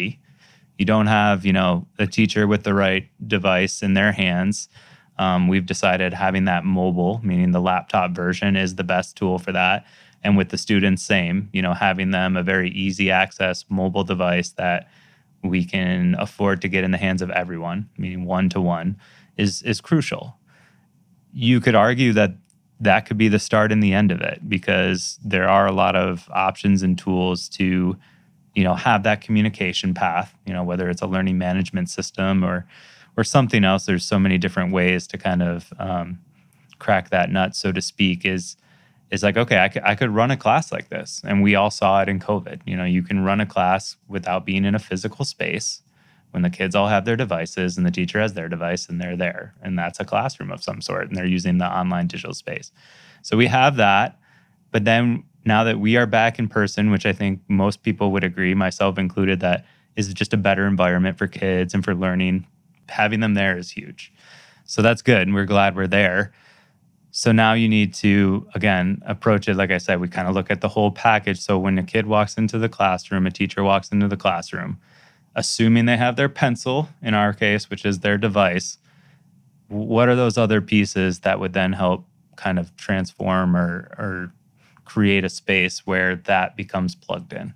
You 0.79 0.85
don't 0.85 1.09
have, 1.09 1.45
you 1.45 1.53
know, 1.53 1.85
a 1.99 2.07
teacher 2.07 2.47
with 2.47 2.63
the 2.63 2.75
right 2.75 3.09
device 3.27 3.83
in 3.83 3.95
their 3.95 4.13
hands. 4.13 4.69
Um, 5.19 5.49
we've 5.49 5.67
decided 5.67 6.13
having 6.15 6.45
that 6.45 6.65
mobile, 6.65 7.21
meaning 7.25 7.51
the 7.51 7.61
laptop 7.61 8.13
version, 8.13 8.55
is 8.55 8.77
the 8.77 8.85
best 8.85 9.17
tool 9.17 9.41
for 9.41 9.51
that. 9.51 9.85
And 10.25 10.37
with 10.37 10.49
the 10.49 10.59
students, 10.59 11.03
same, 11.03 11.49
you 11.53 11.63
know, 11.63 11.75
having 11.75 12.11
them 12.11 12.37
a 12.37 12.43
very 12.43 12.71
easy 12.71 13.11
access 13.11 13.65
mobile 13.69 14.05
device 14.05 14.51
that 14.51 14.89
we 15.43 15.65
can 15.65 16.17
afford 16.19 16.61
to 16.63 16.69
get 16.69 16.85
in 16.85 16.91
the 16.91 16.99
hands 16.99 17.23
of 17.23 17.31
everyone, 17.31 17.89
meaning 17.97 18.25
one 18.25 18.49
to 18.51 18.61
one, 18.61 18.97
is 19.37 19.63
is 19.63 19.81
crucial. 19.81 20.37
You 21.33 21.61
could 21.61 21.75
argue 21.75 22.13
that 22.15 22.33
that 22.81 23.07
could 23.07 23.19
be 23.19 23.29
the 23.29 23.39
start 23.39 23.73
and 23.73 23.83
the 23.83 23.93
end 23.93 24.11
of 24.11 24.21
it 24.21 24.49
because 24.49 25.19
there 25.25 25.49
are 25.49 25.67
a 25.67 25.73
lot 25.73 25.97
of 25.97 26.29
options 26.33 26.83
and 26.83 26.99
tools 26.99 27.49
to 27.49 27.97
you 28.55 28.65
know 28.65 28.75
have 28.75 29.03
that 29.03 29.21
communication 29.21 29.95
path 29.95 30.35
you 30.47 30.53
know 30.53 30.63
whether 30.63 30.89
it's 30.89 31.03
a 31.03 31.07
learning 31.07 31.39
management 31.39 31.91
system 31.91 32.45
or 32.45 32.67
or 33.17 33.25
something 33.25 33.65
else 33.65 33.87
there's 33.87 34.05
so 34.05 34.19
many 34.19 34.39
different 34.39 34.73
ways 34.73 35.07
to 35.07 35.19
kind 35.19 35.43
of 35.43 35.73
um, 35.79 36.19
crack 36.79 37.11
that 37.11 37.31
nut 37.31 37.57
so 37.57 37.73
to 37.73 37.81
speak 37.81 38.25
is 38.25 38.57
is 39.11 39.23
like 39.23 39.37
okay 39.37 39.59
I 39.59 39.69
could, 39.69 39.83
I 39.85 39.95
could 39.95 40.11
run 40.11 40.31
a 40.31 40.37
class 40.37 40.73
like 40.73 40.89
this. 40.89 41.23
And 41.25 41.43
we 41.43 41.55
all 41.55 41.71
saw 41.71 42.03
it 42.03 42.09
in 42.09 42.19
covid. 42.21 42.61
You 42.67 42.77
know 42.77 42.85
you 42.85 43.03
can 43.03 43.25
run 43.25 43.41
a 43.41 43.47
class 43.47 43.97
without 44.09 44.45
being 44.45 44.65
in 44.65 44.75
a 44.75 44.79
physical 44.79 45.25
space 45.25 45.83
when 46.31 46.43
the 46.43 46.51
kids 46.51 46.75
all 46.75 46.89
have 46.89 47.05
their 47.07 47.17
devices 47.17 47.79
and 47.79 47.87
the 47.87 47.91
teacher 47.91 48.21
has 48.21 48.35
their 48.35 48.49
device 48.49 48.89
and 48.89 49.01
they're 49.01 49.17
there. 49.17 49.55
And 49.63 49.79
that's 49.79 49.99
a 49.99 50.05
classroom 50.05 50.51
of 50.51 50.63
some 50.63 50.81
sort 50.81 51.09
and 51.09 51.17
they're 51.17 51.25
using 51.27 51.59
the 51.59 51.67
online 51.67 52.07
digital 52.07 52.35
space. 52.35 52.71
So 53.23 53.37
we 53.37 53.47
have 53.47 53.77
that. 53.77 54.19
But 54.71 54.85
then 54.85 55.25
now 55.45 55.65
that 55.65 55.81
we 55.81 55.97
are 55.97 56.07
back 56.07 56.39
in 56.39 56.47
person 56.47 56.91
which 56.91 57.07
i 57.07 57.13
think 57.13 57.41
most 57.49 57.83
people 57.83 58.13
would 58.13 58.23
agree 58.23 58.55
myself 58.55 58.99
included 58.99 59.41
that 59.41 59.65
is 59.97 60.13
just 60.13 60.35
a 60.35 60.37
better 60.37 60.67
environment 60.67 61.17
for 61.17 61.27
kids 61.27 61.73
and 61.73 61.85
for 61.85 61.95
learning 61.95 62.47
having 62.89 63.21
them 63.21 63.35
there 63.35 63.57
is 63.57 63.71
huge. 63.71 64.13
So 64.65 64.83
that's 64.83 65.03
good 65.03 65.23
and 65.23 65.35
we're 65.35 65.45
glad 65.45 65.75
we're 65.75 65.87
there 65.87 66.33
so 67.11 67.33
now 67.33 67.53
you 67.53 67.69
need 67.69 67.95
to 67.95 68.47
again 68.55 69.03
approach 69.07 69.49
it 69.49 69.55
like 69.55 69.71
i 69.71 69.79
said 69.79 70.01
we 70.01 70.09
kind 70.09 70.29
of 70.29 70.35
look 70.35 70.51
at 70.51 70.61
the 70.61 70.69
whole 70.69 70.91
package 70.91 71.41
so 71.41 71.59
when 71.59 71.79
a 71.79 71.83
kid 71.83 72.07
walks 72.07 72.37
into 72.37 72.59
the 72.59 72.69
classroom 72.69 73.27
a 73.27 73.31
teacher 73.31 73.63
walks 73.63 73.89
into 73.89 74.09
the 74.09 74.17
classroom 74.17 74.79
assuming 75.39 75.87
they 75.87 75.97
have 75.97 76.17
their 76.17 76.29
pencil 76.29 76.89
in 77.01 77.15
our 77.15 77.33
case, 77.33 77.71
which 77.71 77.85
is 77.85 78.01
their 78.01 78.19
device, 78.19 78.79
what 79.69 80.09
are 80.09 80.17
those 80.17 80.37
other 80.37 80.61
pieces 80.61 81.21
that 81.21 81.39
would 81.39 81.53
then 81.53 81.73
help 81.73 82.05
kind 82.35 82.59
of 82.59 82.75
transform 82.77 83.57
or, 83.57 83.89
or 83.99 84.33
create 84.85 85.25
a 85.25 85.29
space 85.29 85.87
where 85.87 86.17
that 86.17 86.57
becomes 86.57 86.97
plugged 86.97 87.33
in? 87.33 87.55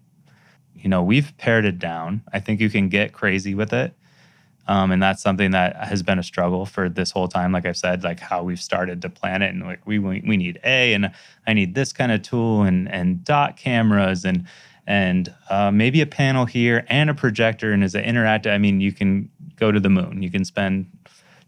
You 0.76 0.88
know, 0.88 1.02
we've 1.02 1.36
pared 1.38 1.64
it 1.64 1.80
down. 1.80 2.22
I 2.32 2.38
think 2.38 2.60
you 2.60 2.70
can 2.70 2.88
get 2.88 3.12
crazy 3.12 3.54
with 3.54 3.72
it. 3.72 3.94
Um, 4.68 4.92
and 4.92 5.02
that's 5.02 5.22
something 5.22 5.50
that 5.50 5.76
has 5.76 6.02
been 6.02 6.18
a 6.18 6.22
struggle 6.22 6.66
for 6.66 6.88
this 6.88 7.10
whole 7.10 7.28
time. 7.28 7.52
Like 7.52 7.66
I've 7.66 7.76
said, 7.76 8.04
like 8.04 8.20
how 8.20 8.42
we've 8.42 8.60
started 8.60 9.02
to 9.02 9.10
plan 9.10 9.42
it, 9.42 9.48
and 9.48 9.64
like 9.64 9.84
we 9.86 9.98
we 9.98 10.36
need 10.36 10.60
a, 10.64 10.94
and 10.94 11.10
I 11.46 11.52
need 11.52 11.74
this 11.74 11.92
kind 11.92 12.12
of 12.12 12.22
tool, 12.22 12.62
and 12.62 12.90
and 12.90 13.24
dot 13.24 13.56
cameras, 13.56 14.24
and 14.24 14.46
and 14.86 15.34
uh, 15.50 15.70
maybe 15.70 16.00
a 16.00 16.06
panel 16.06 16.44
here 16.44 16.84
and 16.88 17.10
a 17.10 17.14
projector. 17.14 17.72
And 17.72 17.82
as 17.84 17.94
an 17.94 18.04
interactive 18.04 18.52
i 18.52 18.58
mean 18.58 18.80
you 18.80 18.92
can 18.92 19.28
go 19.56 19.72
to 19.72 19.80
the 19.80 19.90
moon. 19.90 20.22
You 20.22 20.30
can 20.30 20.44
spend 20.44 20.86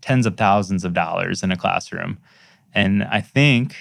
tens 0.01 0.27
of 0.27 0.37
thousands 0.37 0.85
of 0.85 0.93
dollars 0.93 1.43
in 1.43 1.51
a 1.51 1.57
classroom. 1.57 2.19
And 2.75 3.05
i 3.05 3.21
think 3.21 3.77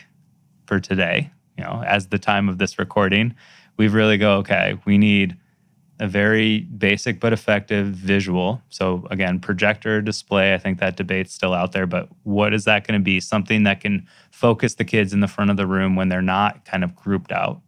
for 0.66 0.80
today 0.80 1.32
you 1.58 1.64
know 1.64 1.84
as 1.86 2.08
the 2.08 2.20
time 2.20 2.50
of 2.50 2.58
this 2.58 2.80
recording 2.80 3.36
we've 3.78 3.94
really 3.94 4.18
go 4.18 4.38
okay 4.38 4.80
we 4.86 4.98
need 4.98 5.38
a 6.04 6.08
very 6.08 6.60
basic 6.62 7.20
but 7.20 7.32
effective 7.32 7.88
visual 7.88 8.62
so 8.70 9.08
again 9.10 9.40
projector 9.40 10.02
display 10.02 10.54
i 10.54 10.58
think 10.58 10.80
that 10.80 10.98
debate's 10.98 11.34
still 11.34 11.54
out 11.54 11.72
there 11.72 11.88
but 11.88 12.10
what 12.24 12.54
is 12.54 12.66
that 12.66 12.86
going 12.86 13.00
to 13.00 13.04
be 13.04 13.20
something 13.20 13.64
that 13.64 13.80
can 13.80 14.06
focus 14.32 14.76
the 14.76 14.86
kids 14.86 15.14
in 15.14 15.22
the 15.22 15.28
front 15.28 15.50
of 15.50 15.58
the 15.58 15.66
room 15.66 15.96
when 15.96 16.10
they're 16.10 16.22
not 16.22 16.66
kind 16.66 16.84
of 16.84 16.96
grouped 16.96 17.32
out 17.32 17.62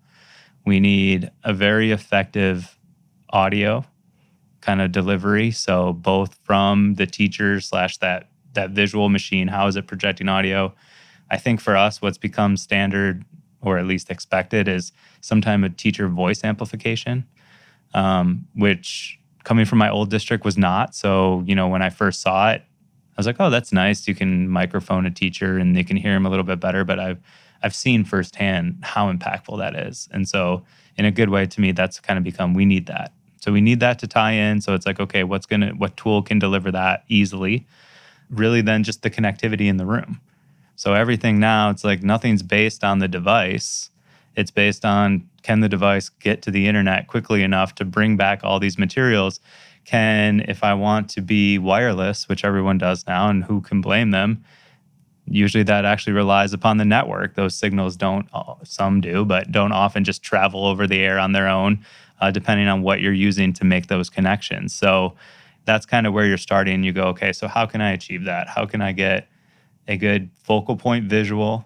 we 0.66 0.80
need 0.80 1.32
a 1.44 1.54
very 1.54 1.92
effective 1.92 2.78
audio 3.30 3.86
kind 4.66 4.82
of 4.82 4.92
delivery. 4.92 5.52
So 5.52 5.94
both 5.94 6.38
from 6.44 6.96
the 6.96 7.06
teacher 7.06 7.62
slash 7.62 7.98
that 7.98 8.30
that 8.54 8.72
visual 8.72 9.10
machine, 9.10 9.50
how 9.50 9.68
is 9.68 9.76
it 9.76 9.86
projecting 9.86 10.30
audio? 10.30 10.74
I 11.30 11.38
think 11.38 11.60
for 11.60 11.76
us, 11.76 12.02
what's 12.02 12.18
become 12.18 12.58
standard 12.58 13.26
or 13.62 13.78
at 13.78 13.86
least 13.86 14.10
expected 14.10 14.68
is 14.68 14.92
sometime 15.22 15.64
a 15.64 15.70
teacher 15.70 16.08
voice 16.08 16.44
amplification, 16.44 17.26
um, 17.96 18.46
which 18.54 19.18
coming 19.46 19.66
from 19.66 19.80
my 19.80 19.90
old 19.90 20.12
district 20.12 20.44
was 20.44 20.58
not. 20.58 20.94
So, 20.94 21.44
you 21.48 21.56
know, 21.56 21.68
when 21.68 21.82
I 21.82 21.90
first 21.90 22.22
saw 22.22 22.52
it, 22.52 22.62
I 22.62 23.14
was 23.18 23.26
like, 23.26 23.38
oh, 23.40 23.50
that's 23.50 23.72
nice. 23.72 24.08
You 24.08 24.14
can 24.14 24.50
microphone 24.50 25.06
a 25.06 25.12
teacher 25.12 25.58
and 25.58 25.76
they 25.76 25.84
can 25.84 25.96
hear 25.96 26.14
him 26.14 26.26
a 26.26 26.30
little 26.30 26.44
bit 26.44 26.60
better. 26.60 26.84
But 26.84 27.00
I've 27.00 27.20
I've 27.64 27.74
seen 27.74 28.04
firsthand 28.04 28.80
how 28.84 29.12
impactful 29.12 29.58
that 29.58 29.76
is. 29.76 30.10
And 30.12 30.28
so, 30.28 30.64
in 30.98 31.06
a 31.06 31.12
good 31.12 31.30
way, 31.30 31.46
to 31.48 31.62
me, 31.62 31.72
that's 31.72 32.00
kind 32.02 32.18
of 32.18 32.24
become 32.24 32.54
we 32.54 32.66
need 32.66 32.86
that. 32.88 33.14
So 33.40 33.54
we 33.54 33.62
need 33.62 33.80
that 33.80 34.00
to 34.00 34.08
tie 34.08 34.34
in. 34.34 34.60
So 34.60 34.74
it's 34.74 34.86
like, 34.86 35.00
okay, 35.00 35.24
what's 35.24 35.46
gonna 35.46 35.70
what 35.70 35.96
tool 35.96 36.22
can 36.22 36.38
deliver 36.38 36.72
that 36.72 37.06
easily? 37.08 37.66
Really, 38.30 38.62
then 38.62 38.84
just 38.84 39.04
the 39.04 39.10
connectivity 39.10 39.68
in 39.68 39.78
the 39.78 39.86
room. 39.86 40.20
So 40.76 40.94
everything 40.94 41.40
now, 41.40 41.70
it's 41.70 41.86
like 41.86 42.04
nothing's 42.04 42.44
based 42.44 42.84
on 42.84 43.00
the 43.00 43.08
device. 43.08 43.90
It's 44.36 44.52
based 44.52 44.84
on 44.84 45.30
can 45.46 45.60
the 45.60 45.70
device 45.70 46.10
get 46.10 46.42
to 46.42 46.50
the 46.50 46.66
internet 46.68 47.06
quickly 47.06 47.44
enough 47.44 47.76
to 47.76 47.86
bring 47.86 48.18
back 48.18 48.44
all 48.44 48.60
these 48.60 48.80
materials? 48.80 49.40
Can, 49.86 50.44
if 50.48 50.64
I 50.64 50.74
want 50.74 51.08
to 51.12 51.22
be 51.22 51.60
wireless, 51.60 52.28
which 52.28 52.44
everyone 52.44 52.80
does 52.80 53.06
now, 53.06 53.30
and 53.30 53.44
who 53.44 53.62
can 53.62 53.80
blame 53.80 54.10
them, 54.10 54.44
usually 55.28 55.62
that 55.64 55.86
actually 55.86 56.14
relies 56.14 56.52
upon 56.52 56.78
the 56.78 56.86
network. 56.86 57.36
Those 57.36 57.56
signals 57.56 57.96
don't, 57.96 58.28
uh, 58.34 58.56
some 58.64 59.02
do, 59.02 59.24
but 59.24 59.52
don't 59.52 59.72
often 59.72 60.04
just 60.04 60.24
travel 60.24 60.66
over 60.66 60.88
the 60.88 60.98
air 61.00 61.20
on 61.20 61.34
their 61.34 61.48
own, 61.48 61.86
uh, 62.20 62.32
depending 62.32 62.68
on 62.68 62.82
what 62.82 63.00
you're 63.02 63.14
using 63.14 63.54
to 63.54 63.66
make 63.66 63.86
those 63.86 64.10
connections. 64.10 64.74
So 64.74 65.14
that's 65.66 65.86
kind 65.86 66.08
of 66.08 66.14
where 66.14 66.26
you're 66.26 66.40
starting. 66.40 66.84
You 66.84 66.92
go, 66.92 67.04
okay, 67.10 67.32
so 67.32 67.48
how 67.48 67.68
can 67.68 67.82
I 67.82 67.92
achieve 67.92 68.24
that? 68.24 68.48
How 68.48 68.66
can 68.66 68.82
I 68.82 68.94
get 68.94 69.28
a 69.88 69.96
good 69.96 70.32
focal 70.44 70.76
point 70.76 71.06
visual, 71.06 71.66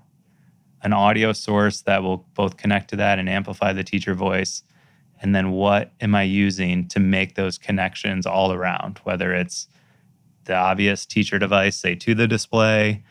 an 0.81 0.93
audio 0.93 1.33
source 1.33 1.81
that 1.81 2.03
will 2.03 2.25
both 2.33 2.57
connect 2.57 2.89
to 2.89 2.95
that 2.97 3.19
and 3.19 3.29
amplify 3.29 3.73
the 3.73 3.83
teacher 3.83 4.13
voice? 4.13 4.63
And 5.21 5.35
then 5.35 5.51
what 5.51 5.91
am 5.99 6.15
I 6.15 6.23
using 6.23 6.87
to 6.89 6.99
make 6.99 7.35
those 7.35 7.57
connections 7.57 8.25
all 8.25 8.53
around, 8.53 8.99
whether 9.03 9.33
it's 9.33 9.67
the 10.45 10.55
obvious 10.55 11.05
teacher 11.05 11.37
device, 11.37 11.75
say 11.75 11.95
to 11.95 12.15
the 12.15 12.27
display, 12.27 13.03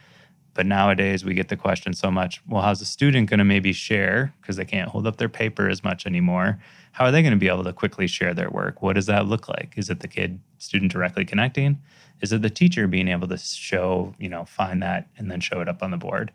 but 0.55 0.67
nowadays 0.67 1.25
we 1.25 1.35
get 1.35 1.49
the 1.49 1.57
question 1.57 1.93
so 1.93 2.11
much 2.11 2.43
well, 2.49 2.63
how's 2.63 2.81
the 2.81 2.85
student 2.85 3.31
going 3.31 3.39
to 3.39 3.45
maybe 3.45 3.73
share 3.73 4.35
because 4.41 4.57
they 4.57 4.65
can't 4.65 4.89
hold 4.89 5.07
up 5.07 5.17
their 5.17 5.29
paper 5.29 5.69
as 5.69 5.85
much 5.85 6.05
anymore? 6.05 6.59
How 6.93 7.05
are 7.05 7.13
they 7.13 7.23
going 7.23 7.33
to 7.33 7.39
be 7.39 7.47
able 7.47 7.63
to 7.65 7.73
quickly 7.73 8.09
share 8.09 8.35
their 8.35 8.51
work? 8.51 8.83
What 8.83 8.95
does 8.95 9.07
that 9.07 9.27
look 9.27 9.49
like? 9.49 9.75
Is 9.77 9.89
it 9.89 10.01
the 10.01 10.09
kid 10.09 10.41
student 10.57 10.91
directly 10.91 11.25
connecting? 11.25 11.79
Is 12.23 12.33
it 12.33 12.43
the 12.43 12.51
teacher 12.51 12.89
being 12.89 13.07
able 13.07 13.29
to 13.29 13.39
show, 13.39 14.15
you 14.19 14.29
know, 14.29 14.45
find 14.47 14.83
that 14.83 15.09
and 15.17 15.31
then 15.31 15.39
show 15.39 15.61
it 15.61 15.69
up 15.69 15.81
on 15.81 15.93
the 15.93 15.97
board? 15.97 16.33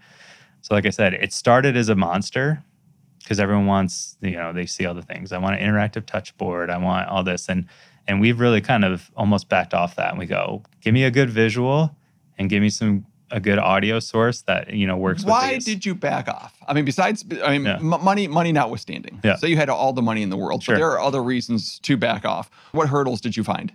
So, 0.63 0.73
like 0.73 0.85
I 0.85 0.89
said, 0.89 1.13
it 1.13 1.31
started 1.31 1.77
as 1.77 1.89
a 1.89 1.95
monster 1.95 2.63
because 3.19 3.39
everyone 3.39 3.67
wants, 3.67 4.17
you 4.21 4.31
know, 4.31 4.51
they 4.51 4.65
see 4.65 4.85
all 4.85 4.93
the 4.93 5.01
things. 5.01 5.31
I 5.31 5.37
want 5.37 5.59
an 5.59 5.67
interactive 5.67 6.05
touch 6.05 6.35
board. 6.37 6.69
I 6.69 6.77
want 6.77 7.07
all 7.09 7.23
this. 7.23 7.47
And 7.47 7.67
and 8.07 8.19
we've 8.19 8.39
really 8.39 8.59
kind 8.59 8.83
of 8.83 9.11
almost 9.15 9.47
backed 9.47 9.73
off 9.73 9.95
that 9.95 10.09
and 10.09 10.19
we 10.19 10.25
go, 10.25 10.63
give 10.81 10.93
me 10.93 11.03
a 11.03 11.11
good 11.11 11.29
visual 11.29 11.95
and 12.37 12.49
give 12.49 12.61
me 12.61 12.69
some 12.69 13.05
a 13.31 13.39
good 13.39 13.57
audio 13.57 13.99
source 13.99 14.41
that 14.43 14.73
you 14.73 14.87
know 14.87 14.95
works. 14.95 15.25
Why 15.25 15.57
did 15.57 15.85
you 15.85 15.95
back 15.95 16.27
off? 16.29 16.55
I 16.67 16.73
mean, 16.73 16.85
besides, 16.85 17.25
I 17.43 17.57
mean, 17.57 17.65
yeah. 17.65 17.75
m- 17.75 18.03
money, 18.03 18.27
money 18.27 18.51
notwithstanding. 18.51 19.19
Yeah. 19.23 19.35
So 19.35 19.47
you 19.47 19.57
had 19.57 19.69
all 19.69 19.91
the 19.91 20.01
money 20.01 20.21
in 20.21 20.29
the 20.29 20.37
world, 20.37 20.63
sure. 20.63 20.75
but 20.75 20.79
there 20.79 20.91
are 20.91 20.99
other 20.99 21.23
reasons 21.23 21.79
to 21.79 21.97
back 21.97 22.25
off. 22.25 22.49
What 22.71 22.89
hurdles 22.89 23.19
did 23.19 23.35
you 23.35 23.43
find? 23.43 23.73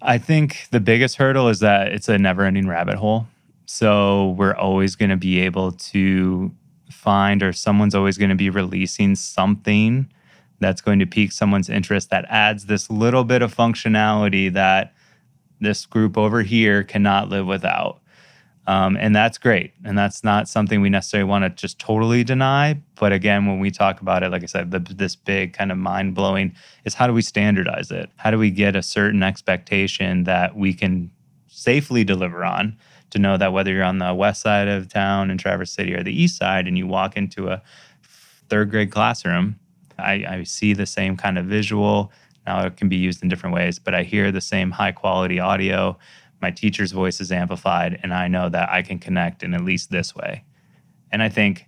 I 0.00 0.16
think 0.16 0.68
the 0.70 0.80
biggest 0.80 1.16
hurdle 1.16 1.48
is 1.48 1.60
that 1.60 1.88
it's 1.88 2.08
a 2.08 2.16
never-ending 2.16 2.66
rabbit 2.66 2.94
hole. 2.94 3.26
So 3.72 4.34
we're 4.36 4.56
always 4.56 4.96
going 4.96 5.10
to 5.10 5.16
be 5.16 5.38
able 5.38 5.70
to 5.70 6.50
find, 6.90 7.40
or 7.40 7.52
someone's 7.52 7.94
always 7.94 8.18
going 8.18 8.30
to 8.30 8.34
be 8.34 8.50
releasing 8.50 9.14
something 9.14 10.10
that's 10.58 10.80
going 10.80 10.98
to 10.98 11.06
pique 11.06 11.30
someone's 11.30 11.68
interest 11.68 12.10
that 12.10 12.24
adds 12.28 12.66
this 12.66 12.90
little 12.90 13.22
bit 13.22 13.42
of 13.42 13.54
functionality 13.54 14.52
that 14.52 14.92
this 15.60 15.86
group 15.86 16.18
over 16.18 16.42
here 16.42 16.82
cannot 16.82 17.28
live 17.28 17.46
without 17.46 18.00
Um, 18.66 18.96
and 18.96 19.14
that's 19.16 19.38
great. 19.38 19.72
And 19.84 19.98
that's 19.98 20.22
not 20.22 20.48
something 20.48 20.80
we 20.80 20.90
necessarily 20.90 21.28
want 21.28 21.44
to 21.44 21.50
just 21.50 21.78
totally 21.78 22.24
deny. 22.24 22.80
But 22.96 23.12
again, 23.12 23.46
when 23.46 23.58
we 23.58 23.70
talk 23.70 24.00
about 24.00 24.22
it, 24.22 24.30
like 24.30 24.42
I 24.42 24.46
said, 24.46 24.70
the, 24.70 24.78
this 24.78 25.16
big 25.16 25.54
kind 25.54 25.72
of 25.72 25.78
mind 25.78 26.14
blowing 26.14 26.54
is 26.84 26.94
how 26.94 27.06
do 27.06 27.12
we 27.12 27.22
standardize 27.22 27.90
it? 27.90 28.10
How 28.16 28.30
do 28.30 28.38
we 28.38 28.50
get 28.50 28.76
a 28.76 28.82
certain 28.82 29.22
expectation 29.22 30.24
that 30.24 30.56
we 30.56 30.74
can 30.74 31.10
safely 31.48 32.04
deliver 32.04 32.44
on 32.44 32.76
to 33.10 33.18
know 33.18 33.36
that 33.36 33.52
whether 33.52 33.72
you're 33.72 33.84
on 33.84 33.98
the 33.98 34.14
west 34.14 34.42
side 34.42 34.68
of 34.68 34.88
town 34.88 35.30
in 35.30 35.38
Traverse 35.38 35.72
City 35.72 35.94
or 35.94 36.02
the 36.02 36.22
east 36.22 36.36
side 36.36 36.66
and 36.66 36.78
you 36.78 36.86
walk 36.86 37.16
into 37.16 37.48
a 37.48 37.62
third 38.48 38.70
grade 38.70 38.90
classroom, 38.90 39.58
I, 39.98 40.24
I 40.28 40.42
see 40.44 40.72
the 40.72 40.86
same 40.86 41.16
kind 41.16 41.38
of 41.38 41.46
visual. 41.46 42.12
Now 42.46 42.64
it 42.66 42.76
can 42.76 42.88
be 42.88 42.96
used 42.96 43.22
in 43.22 43.28
different 43.28 43.54
ways, 43.54 43.78
but 43.78 43.94
I 43.94 44.02
hear 44.02 44.32
the 44.32 44.40
same 44.40 44.70
high 44.70 44.92
quality 44.92 45.38
audio. 45.38 45.98
My 46.40 46.50
teacher's 46.50 46.92
voice 46.92 47.20
is 47.20 47.30
amplified, 47.30 48.00
and 48.02 48.14
I 48.14 48.28
know 48.28 48.48
that 48.48 48.70
I 48.70 48.82
can 48.82 48.98
connect 48.98 49.42
in 49.42 49.54
at 49.54 49.62
least 49.62 49.90
this 49.90 50.14
way. 50.14 50.44
And 51.12 51.22
I 51.22 51.28
think 51.28 51.66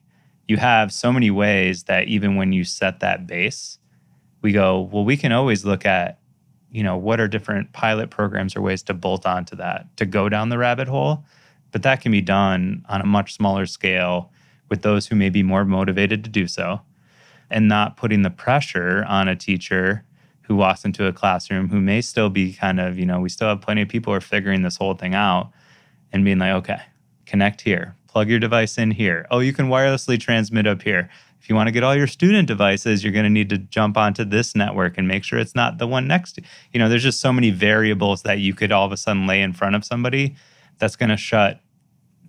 you 0.48 0.56
have 0.56 0.92
so 0.92 1.12
many 1.12 1.30
ways 1.30 1.84
that 1.84 2.08
even 2.08 2.36
when 2.36 2.52
you 2.52 2.64
set 2.64 3.00
that 3.00 3.26
base, 3.26 3.78
we 4.40 4.52
go, 4.52 4.80
well, 4.80 5.04
we 5.04 5.16
can 5.16 5.32
always 5.32 5.64
look 5.64 5.84
at 5.86 6.18
you 6.72 6.82
know, 6.82 6.96
what 6.96 7.20
are 7.20 7.28
different 7.28 7.72
pilot 7.72 8.10
programs 8.10 8.56
or 8.56 8.62
ways 8.62 8.82
to 8.84 8.94
bolt 8.94 9.26
onto 9.26 9.54
that 9.56 9.94
to 9.98 10.06
go 10.06 10.28
down 10.28 10.48
the 10.48 10.58
rabbit 10.58 10.88
hole? 10.88 11.24
But 11.70 11.82
that 11.82 12.00
can 12.00 12.10
be 12.10 12.20
done 12.20 12.84
on 12.88 13.00
a 13.00 13.06
much 13.06 13.34
smaller 13.34 13.66
scale 13.66 14.32
with 14.68 14.82
those 14.82 15.06
who 15.06 15.14
may 15.14 15.28
be 15.28 15.42
more 15.42 15.64
motivated 15.64 16.24
to 16.24 16.30
do 16.30 16.46
so 16.46 16.80
and 17.50 17.68
not 17.68 17.96
putting 17.96 18.22
the 18.22 18.30
pressure 18.30 19.04
on 19.06 19.28
a 19.28 19.36
teacher 19.36 20.04
who 20.42 20.56
walks 20.56 20.84
into 20.84 21.06
a 21.06 21.12
classroom 21.12 21.68
who 21.68 21.80
may 21.80 22.00
still 22.00 22.30
be 22.30 22.54
kind 22.54 22.80
of, 22.80 22.98
you 22.98 23.06
know, 23.06 23.20
we 23.20 23.28
still 23.28 23.48
have 23.48 23.60
plenty 23.60 23.82
of 23.82 23.88
people 23.88 24.12
who 24.12 24.16
are 24.16 24.20
figuring 24.20 24.62
this 24.62 24.78
whole 24.78 24.94
thing 24.94 25.14
out 25.14 25.50
and 26.12 26.24
being 26.24 26.38
like, 26.38 26.52
okay, 26.52 26.80
connect 27.26 27.60
here, 27.60 27.94
plug 28.08 28.28
your 28.28 28.38
device 28.38 28.78
in 28.78 28.90
here. 28.90 29.26
Oh, 29.30 29.40
you 29.40 29.52
can 29.52 29.68
wirelessly 29.68 30.18
transmit 30.18 30.66
up 30.66 30.82
here. 30.82 31.10
If 31.42 31.48
you 31.48 31.56
want 31.56 31.66
to 31.66 31.72
get 31.72 31.82
all 31.82 31.96
your 31.96 32.06
student 32.06 32.46
devices, 32.46 33.02
you're 33.02 33.12
going 33.12 33.24
to 33.24 33.30
need 33.30 33.48
to 33.48 33.58
jump 33.58 33.96
onto 33.96 34.24
this 34.24 34.54
network 34.54 34.96
and 34.96 35.08
make 35.08 35.24
sure 35.24 35.40
it's 35.40 35.56
not 35.56 35.78
the 35.78 35.88
one 35.88 36.06
next 36.06 36.34
to. 36.34 36.42
You 36.72 36.78
know, 36.78 36.88
there's 36.88 37.02
just 37.02 37.18
so 37.18 37.32
many 37.32 37.50
variables 37.50 38.22
that 38.22 38.38
you 38.38 38.54
could 38.54 38.70
all 38.70 38.86
of 38.86 38.92
a 38.92 38.96
sudden 38.96 39.26
lay 39.26 39.42
in 39.42 39.52
front 39.52 39.74
of 39.74 39.84
somebody 39.84 40.36
that's 40.78 40.94
going 40.94 41.08
to 41.08 41.16
shut 41.16 41.58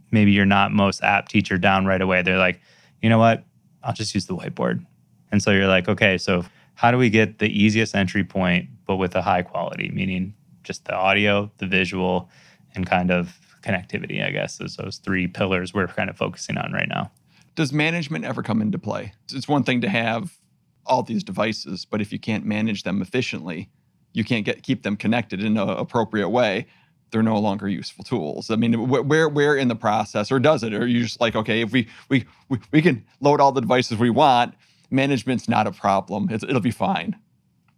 maybe 0.10 0.32
your 0.32 0.48
not 0.48 0.72
most 0.72 1.04
apt 1.04 1.30
teacher 1.30 1.60
down 1.60 1.86
right 1.86 2.02
away. 2.02 2.24
They're 2.24 2.40
like, 2.40 2.60
you 3.04 3.10
know 3.10 3.20
what? 3.20 3.44
I'll 3.84 3.94
just 3.94 4.16
use 4.16 4.26
the 4.26 4.36
whiteboard. 4.36 4.84
And 5.32 5.44
so 5.44 5.52
you're 5.52 5.68
like, 5.68 5.88
okay, 5.88 6.18
so 6.18 6.44
how 6.74 6.90
do 6.90 6.98
we 6.98 7.12
get 7.12 7.38
the 7.38 7.50
easiest 7.50 7.94
entry 7.94 8.24
point, 8.24 8.68
but 8.88 8.96
with 8.96 9.16
a 9.16 9.22
high 9.22 9.44
quality, 9.44 9.90
meaning 9.90 10.34
just 10.64 10.86
the 10.86 10.96
audio, 10.96 11.52
the 11.60 11.68
visual, 11.68 12.32
and 12.74 12.88
kind 12.88 13.12
of 13.12 13.40
connectivity, 13.62 14.26
I 14.26 14.32
guess, 14.32 14.60
is 14.60 14.76
those 14.76 14.98
three 14.98 15.28
pillars 15.28 15.72
we're 15.72 15.86
kind 15.86 16.10
of 16.10 16.18
focusing 16.18 16.58
on 16.58 16.72
right 16.72 16.90
now 16.90 17.12
does 17.56 17.72
management 17.72 18.26
ever 18.26 18.42
come 18.42 18.62
into 18.62 18.80
play? 18.80 19.14
It's 19.32 19.48
one 19.48 19.64
thing 19.64 19.82
to 19.82 19.90
have 19.90 20.38
all 20.86 21.04
these 21.04 21.24
devices, 21.24 21.86
but 21.86 22.02
if 22.02 22.12
you 22.12 22.20
can't 22.20 22.46
manage 22.46 22.84
them 22.84 23.02
efficiently, 23.02 23.70
you 24.14 24.24
can't 24.24 24.46
get 24.46 24.64
keep 24.64 24.84
them 24.84 24.96
connected 24.96 25.44
in 25.44 25.58
an 25.58 25.70
appropriate 25.70 26.30
way. 26.30 26.68
They're 27.12 27.24
no 27.24 27.38
longer 27.38 27.68
useful 27.68 28.04
tools. 28.04 28.50
I 28.50 28.56
mean, 28.56 28.88
where 28.88 29.30
where 29.30 29.56
in 29.56 29.68
the 29.68 29.76
process, 29.76 30.32
or 30.32 30.40
does 30.40 30.64
it? 30.64 30.74
Or 30.74 30.88
you 30.88 31.04
just 31.04 31.22
like, 31.22 31.36
okay, 31.36 31.62
if 31.62 31.72
we 31.72 31.88
we 32.10 32.26
we, 32.50 32.60
we 32.72 32.82
can 32.82 33.06
load 33.22 33.40
all 33.40 33.52
the 33.52 33.62
devices 33.62 33.98
we 33.98 34.10
want, 34.10 34.56
management's 34.90 35.48
not 35.48 35.68
a 35.68 35.72
problem. 35.72 36.30
It's, 36.32 36.44
it'll 36.44 36.60
be 36.60 36.72
fine. 36.72 37.16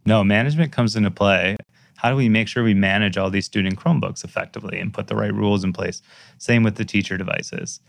No, 0.05 0.23
management 0.23 0.71
comes 0.71 0.95
into 0.95 1.11
play. 1.11 1.57
How 1.97 2.09
do 2.09 2.15
we 2.15 2.29
make 2.29 2.47
sure 2.47 2.63
we 2.63 2.73
manage 2.73 3.17
all 3.17 3.29
these 3.29 3.45
student 3.45 3.79
Chromebooks 3.79 4.23
effectively 4.23 4.79
and 4.79 4.93
put 4.93 5.07
the 5.07 5.15
right 5.15 5.33
rules 5.33 5.63
in 5.63 5.73
place? 5.73 6.01
Same 6.37 6.61
with 6.61 6.75
the 6.75 6.85
teacher 6.85 7.17
devices 7.17 7.79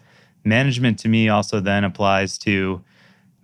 management 0.47 0.99
to 0.99 1.09
me 1.09 1.29
also 1.29 1.61
then 1.61 1.85
applies 1.85 2.38
to 2.38 2.83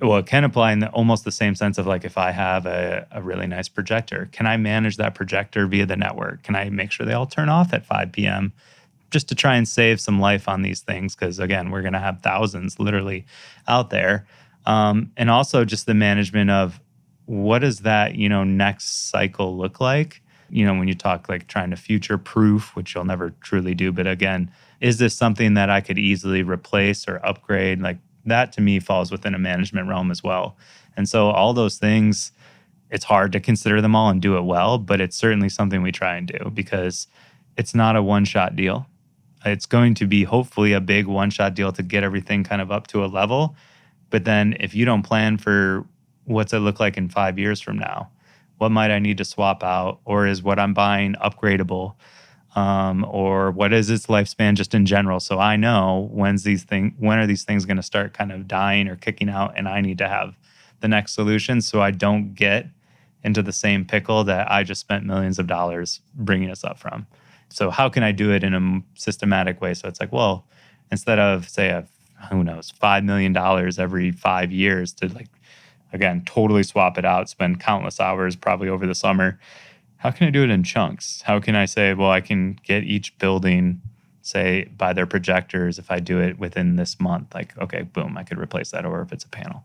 well 0.01 0.19
it 0.19 0.27
can 0.27 0.45
apply 0.45 0.73
in 0.73 0.79
the, 0.79 0.89
almost 0.91 1.25
the 1.25 1.33
same 1.33 1.55
sense 1.55 1.79
of 1.79 1.87
like 1.87 2.05
if 2.05 2.17
i 2.17 2.31
have 2.31 2.67
a, 2.67 3.07
a 3.11 3.21
really 3.21 3.47
nice 3.47 3.69
projector 3.69 4.29
can 4.33 4.47
i 4.47 4.57
manage 4.57 4.97
that 4.97 5.15
projector 5.15 5.67
via 5.67 5.85
the 5.85 5.97
network? 5.97 6.43
Can 6.43 6.55
i 6.57 6.71
make 6.71 6.91
sure 6.93 7.05
they 7.05 7.13
all 7.13 7.27
turn 7.27 7.49
off 7.49 7.73
at 7.73 7.85
5 7.85 8.13
p.m 8.13 8.53
just 9.13 9.29
to 9.29 9.35
try 9.35 9.57
and 9.57 9.69
save 9.69 10.01
some 10.01 10.19
life 10.19 10.49
on 10.49 10.63
these 10.63 10.81
things? 10.81 11.15
Because 11.15 11.39
again 11.39 11.71
we're 11.71 11.83
going 11.83 11.93
to 11.93 12.01
have 12.01 12.21
thousands 12.23 12.81
literally 12.81 13.25
out 13.69 13.91
there. 13.91 14.27
Um, 14.67 15.13
and 15.17 15.31
also 15.31 15.65
just 15.65 15.87
the 15.87 15.95
management 15.95 16.51
of 16.51 16.81
what 17.27 17.61
does 17.61 17.81
that 17.81 18.17
you 18.17 18.29
know 18.29 18.43
next 18.43 19.11
cycle 19.11 19.57
look 19.57 19.81
like? 19.81 20.23
You 20.51 20.65
know 20.67 20.75
when 20.75 20.89
you 20.89 20.95
talk 20.95 21.29
like 21.29 21.47
trying 21.47 21.71
to 21.71 21.77
future 21.77 22.19
proof 22.19 22.75
which 22.75 22.95
you'll 22.95 23.05
never 23.05 23.31
truly 23.41 23.75
do 23.75 23.93
but 23.93 24.07
again 24.07 24.51
is 24.83 24.99
this 24.99 25.15
something 25.15 25.55
that 25.55 25.71
I 25.71 25.81
could 25.81 25.97
easily 25.97 26.43
replace 26.43 27.07
or 27.07 27.25
upgrade? 27.25 27.81
Like 27.81 27.99
that 28.27 28.53
to 28.55 28.61
me 28.61 28.81
falls 28.81 29.13
within 29.13 29.33
a 29.33 29.39
management 29.39 29.89
realm 29.89 30.11
as 30.11 30.25
well. 30.25 30.57
And 30.97 31.09
so 31.09 31.31
all 31.31 31.55
those 31.55 31.79
things, 31.79 32.33
it's 32.91 33.05
hard 33.05 33.31
to 33.33 33.41
consider 33.41 33.81
them 33.81 33.95
all 33.95 34.11
and 34.11 34.21
do 34.21 34.37
it 34.37 34.43
well, 34.43 34.79
but 34.79 35.01
it's 35.01 35.17
certainly 35.17 35.49
something 35.49 35.83
we 35.83 35.93
try 35.93 36.17
and 36.17 36.27
do 36.27 36.51
because 36.53 37.07
it's 37.57 37.77
not 37.77 37.95
a 37.95 38.03
one 38.03 38.25
shot 38.25 38.57
deal. 38.57 38.87
It's 39.45 39.67
going 39.67 39.95
to 39.95 40.07
be 40.07 40.25
hopefully 40.25 40.73
a 40.73 40.81
big 40.81 41.07
one 41.07 41.31
shot 41.31 41.55
deal 41.55 41.73
to 41.73 41.83
get 41.83 42.03
everything 42.03 42.43
kind 42.43 42.61
of 42.61 42.73
up 42.73 42.89
to 42.89 43.05
a 43.05 43.07
level. 43.07 43.55
But 44.11 44.25
then 44.25 44.57
if 44.59 44.75
you 44.75 44.85
don't 44.85 45.05
plan 45.05 45.39
for 45.39 45.87
what's 46.25 46.53
it 46.53 46.59
look 46.59 46.81
like 46.81 46.97
in 46.97 47.09
five 47.09 47.39
years 47.39 47.61
from 47.61 47.79
now, 47.79 48.11
what 48.59 48.71
might 48.71 48.91
I 48.91 48.99
need 48.99 49.19
to 49.19 49.25
swap 49.25 49.63
out? 49.63 50.01
Or 50.05 50.27
is 50.27 50.43
what 50.43 50.59
I'm 50.59 50.75
buying 50.75 51.15
upgradable? 51.15 51.95
Um, 52.55 53.07
or 53.09 53.51
what 53.51 53.73
is 53.73 53.89
its 53.89 54.07
lifespan 54.07 54.55
just 54.55 54.75
in 54.75 54.85
general. 54.87 55.21
So 55.21 55.39
i 55.39 55.57
know 55.57 56.09
when's 56.13 56.43
these 56.43 56.65
things 56.65 56.93
when 56.99 57.19
are 57.19 57.27
these 57.27 57.45
things 57.45 57.65
going 57.65 57.77
to 57.77 57.83
start 57.83 58.13
kind 58.13 58.33
of 58.33 58.47
dying 58.47 58.89
or 58.89 58.97
kicking 58.97 59.29
out 59.29 59.55
and 59.57 59.69
i 59.69 59.81
need 59.81 59.99
to 59.99 60.09
have 60.09 60.37
the 60.81 60.89
next 60.89 61.15
solution. 61.15 61.61
So 61.61 61.81
i 61.81 61.91
don't 61.91 62.35
get 62.35 62.67
into 63.25 63.43
the 63.43 63.53
same 63.53 63.85
pickle 63.85 64.25
that 64.25 64.51
i 64.51 64.63
just 64.63 64.81
spent 64.81 65.05
millions 65.07 65.39
of 65.39 65.47
dollars 65.47 66.01
bringing 66.15 66.51
us 66.51 66.65
up 66.65 66.79
from. 66.79 67.07
So 67.49 67.71
how 67.71 67.89
can 67.89 68.03
i 68.03 68.13
do 68.13 68.33
it 68.33 68.45
in 68.45 68.55
a 68.55 68.99
systematic 68.99 69.61
way? 69.61 69.75
So 69.75 69.89
it's 69.89 70.01
like 70.01 70.13
well 70.13 70.47
instead 70.91 71.19
of 71.19 71.49
say 71.49 71.69
a 71.71 71.87
who 72.31 72.45
knows 72.45 72.71
five 72.71 73.03
million 73.03 73.33
dollars 73.33 73.79
every 73.79 74.13
five 74.13 74.53
years 74.53 74.93
to 74.93 75.09
like 75.09 75.29
again 75.93 76.23
totally 76.25 76.63
swap 76.63 76.97
it 76.97 77.05
out 77.05 77.29
spend 77.29 77.61
countless 77.61 77.99
hours 77.99 78.37
probably 78.37 78.69
over 78.69 78.87
the 78.87 78.95
summer 78.95 79.39
how 80.03 80.11
can 80.11 80.27
I 80.27 80.31
do 80.31 80.43
it 80.43 80.51
in 80.51 80.65
chunks? 80.65 81.23
How 81.23 81.39
can 81.39 81.55
I 81.55 81.65
say, 81.65 81.95
well, 81.95 82.11
I 82.11 82.21
can 82.21 82.59
get 82.65 82.83
each 82.83 83.17
building, 83.19 83.81
say, 84.21 84.65
by 84.77 84.93
their 84.93 85.07
projectors 85.07 85.79
if 85.79 85.93
I 85.93 86.01
do 86.01 86.19
it 86.19 86.41
within 86.41 86.75
this 86.75 86.99
month? 86.99 87.33
Like, 87.33 87.57
okay, 87.57 87.83
boom, 87.83 88.19
I 88.19 88.25
could 88.25 88.37
replace 88.37 88.73
that, 88.73 88.85
or 88.85 89.01
if 89.03 89.13
it's 89.13 89.23
a 89.23 89.29
panel. 89.29 89.63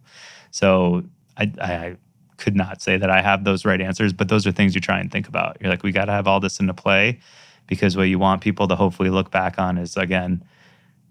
So 0.51 1.05
I, 1.37 1.51
I 1.59 1.97
could 2.37 2.55
not 2.55 2.83
say 2.83 2.97
that 2.97 3.09
I 3.09 3.23
have 3.23 3.45
those 3.45 3.65
right 3.65 3.81
answers, 3.81 4.13
but 4.13 4.29
those 4.29 4.45
are 4.45 4.51
things 4.51 4.75
you 4.75 4.81
try 4.81 4.99
and 4.99 5.11
think 5.11 5.27
about. 5.27 5.57
You're 5.59 5.71
like, 5.71 5.81
we 5.81 5.91
got 5.91 6.05
to 6.05 6.11
have 6.11 6.27
all 6.27 6.39
this 6.39 6.59
into 6.59 6.75
play 6.75 7.19
because 7.65 7.97
what 7.97 8.03
you 8.03 8.19
want 8.19 8.41
people 8.41 8.67
to 8.67 8.75
hopefully 8.75 9.09
look 9.09 9.31
back 9.31 9.57
on 9.57 9.79
is 9.79 9.97
again, 9.97 10.45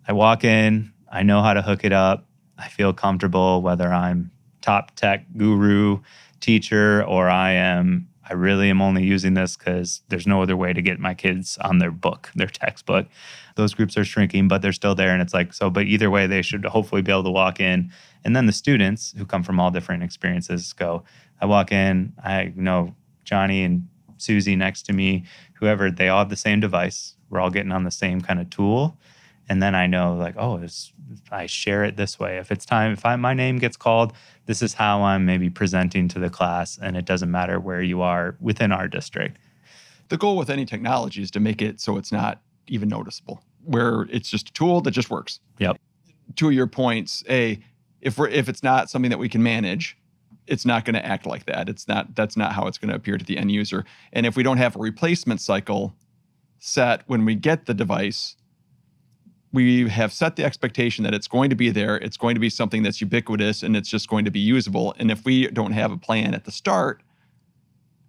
I 0.06 0.12
walk 0.12 0.44
in, 0.44 0.92
I 1.10 1.24
know 1.24 1.42
how 1.42 1.52
to 1.52 1.62
hook 1.62 1.84
it 1.84 1.92
up, 1.92 2.26
I 2.56 2.68
feel 2.68 2.92
comfortable 2.92 3.60
whether 3.60 3.92
I'm 3.92 4.30
top 4.60 4.94
tech 4.94 5.26
guru 5.36 5.98
teacher 6.38 7.02
or 7.04 7.28
I 7.28 7.50
am 7.50 8.06
I 8.28 8.34
really 8.34 8.70
am 8.70 8.82
only 8.82 9.04
using 9.04 9.34
this 9.34 9.56
because 9.56 10.02
there's 10.08 10.26
no 10.26 10.42
other 10.42 10.56
way 10.56 10.72
to 10.72 10.82
get 10.82 10.98
my 10.98 11.14
kids 11.14 11.58
on 11.58 11.78
their 11.78 11.90
book, 11.90 12.30
their 12.34 12.48
textbook. 12.48 13.06
Those 13.54 13.72
groups 13.72 13.96
are 13.96 14.04
shrinking, 14.04 14.48
but 14.48 14.62
they're 14.62 14.72
still 14.72 14.94
there. 14.94 15.12
And 15.12 15.22
it's 15.22 15.32
like, 15.34 15.52
so, 15.52 15.70
but 15.70 15.86
either 15.86 16.10
way, 16.10 16.26
they 16.26 16.42
should 16.42 16.64
hopefully 16.64 17.02
be 17.02 17.12
able 17.12 17.24
to 17.24 17.30
walk 17.30 17.60
in. 17.60 17.92
And 18.24 18.34
then 18.34 18.46
the 18.46 18.52
students 18.52 19.14
who 19.16 19.24
come 19.24 19.42
from 19.42 19.60
all 19.60 19.70
different 19.70 20.02
experiences 20.02 20.72
go, 20.72 21.04
I 21.40 21.46
walk 21.46 21.70
in, 21.70 22.12
I 22.22 22.52
know 22.56 22.94
Johnny 23.24 23.62
and 23.62 23.88
Susie 24.18 24.56
next 24.56 24.82
to 24.86 24.92
me, 24.92 25.24
whoever, 25.54 25.90
they 25.90 26.08
all 26.08 26.20
have 26.20 26.30
the 26.30 26.36
same 26.36 26.60
device. 26.60 27.14
We're 27.30 27.40
all 27.40 27.50
getting 27.50 27.72
on 27.72 27.84
the 27.84 27.90
same 27.90 28.20
kind 28.20 28.40
of 28.40 28.50
tool. 28.50 28.98
And 29.48 29.62
then 29.62 29.74
I 29.74 29.86
know, 29.86 30.14
like, 30.16 30.34
oh, 30.36 30.60
I 31.30 31.46
share 31.46 31.84
it 31.84 31.96
this 31.96 32.18
way. 32.18 32.38
If 32.38 32.50
it's 32.50 32.66
time, 32.66 32.92
if 32.92 33.06
I, 33.06 33.14
my 33.16 33.32
name 33.32 33.58
gets 33.58 33.76
called, 33.76 34.12
this 34.46 34.60
is 34.60 34.74
how 34.74 35.02
I'm 35.02 35.24
maybe 35.24 35.50
presenting 35.50 36.08
to 36.08 36.18
the 36.18 36.30
class, 36.30 36.78
and 36.80 36.96
it 36.96 37.04
doesn't 37.04 37.30
matter 37.30 37.60
where 37.60 37.82
you 37.82 38.02
are 38.02 38.36
within 38.40 38.72
our 38.72 38.88
district. 38.88 39.38
The 40.08 40.16
goal 40.16 40.36
with 40.36 40.50
any 40.50 40.64
technology 40.64 41.22
is 41.22 41.30
to 41.32 41.40
make 41.40 41.62
it 41.62 41.80
so 41.80 41.96
it's 41.96 42.10
not 42.10 42.40
even 42.66 42.88
noticeable, 42.88 43.42
where 43.64 44.06
it's 44.10 44.28
just 44.28 44.50
a 44.50 44.52
tool 44.52 44.80
that 44.80 44.90
just 44.90 45.10
works. 45.10 45.40
Yep. 45.58 45.78
To 46.36 46.50
your 46.50 46.66
points, 46.66 47.22
a 47.28 47.60
if 48.00 48.18
we're 48.18 48.28
if 48.28 48.48
it's 48.48 48.62
not 48.62 48.90
something 48.90 49.10
that 49.10 49.18
we 49.18 49.28
can 49.28 49.42
manage, 49.42 49.96
it's 50.46 50.64
not 50.64 50.84
going 50.84 50.94
to 50.94 51.04
act 51.04 51.26
like 51.26 51.46
that. 51.46 51.68
It's 51.68 51.86
not 51.86 52.14
that's 52.14 52.36
not 52.36 52.52
how 52.52 52.66
it's 52.66 52.78
going 52.78 52.90
to 52.90 52.96
appear 52.96 53.18
to 53.18 53.24
the 53.24 53.38
end 53.38 53.52
user. 53.52 53.84
And 54.12 54.26
if 54.26 54.36
we 54.36 54.42
don't 54.42 54.58
have 54.58 54.76
a 54.76 54.78
replacement 54.80 55.40
cycle 55.40 55.94
set 56.58 57.02
when 57.06 57.24
we 57.24 57.34
get 57.34 57.66
the 57.66 57.74
device, 57.74 58.36
we 59.52 59.88
have 59.88 60.12
set 60.12 60.36
the 60.36 60.44
expectation 60.44 61.04
that 61.04 61.14
it's 61.14 61.28
going 61.28 61.50
to 61.50 61.56
be 61.56 61.70
there, 61.70 61.96
it's 61.96 62.16
going 62.16 62.34
to 62.34 62.40
be 62.40 62.50
something 62.50 62.82
that's 62.82 63.00
ubiquitous, 63.00 63.62
and 63.62 63.76
it's 63.76 63.88
just 63.88 64.08
going 64.08 64.24
to 64.24 64.30
be 64.30 64.40
usable. 64.40 64.94
And 64.98 65.10
if 65.10 65.24
we 65.24 65.46
don't 65.48 65.72
have 65.72 65.92
a 65.92 65.96
plan 65.96 66.34
at 66.34 66.44
the 66.44 66.52
start 66.52 67.02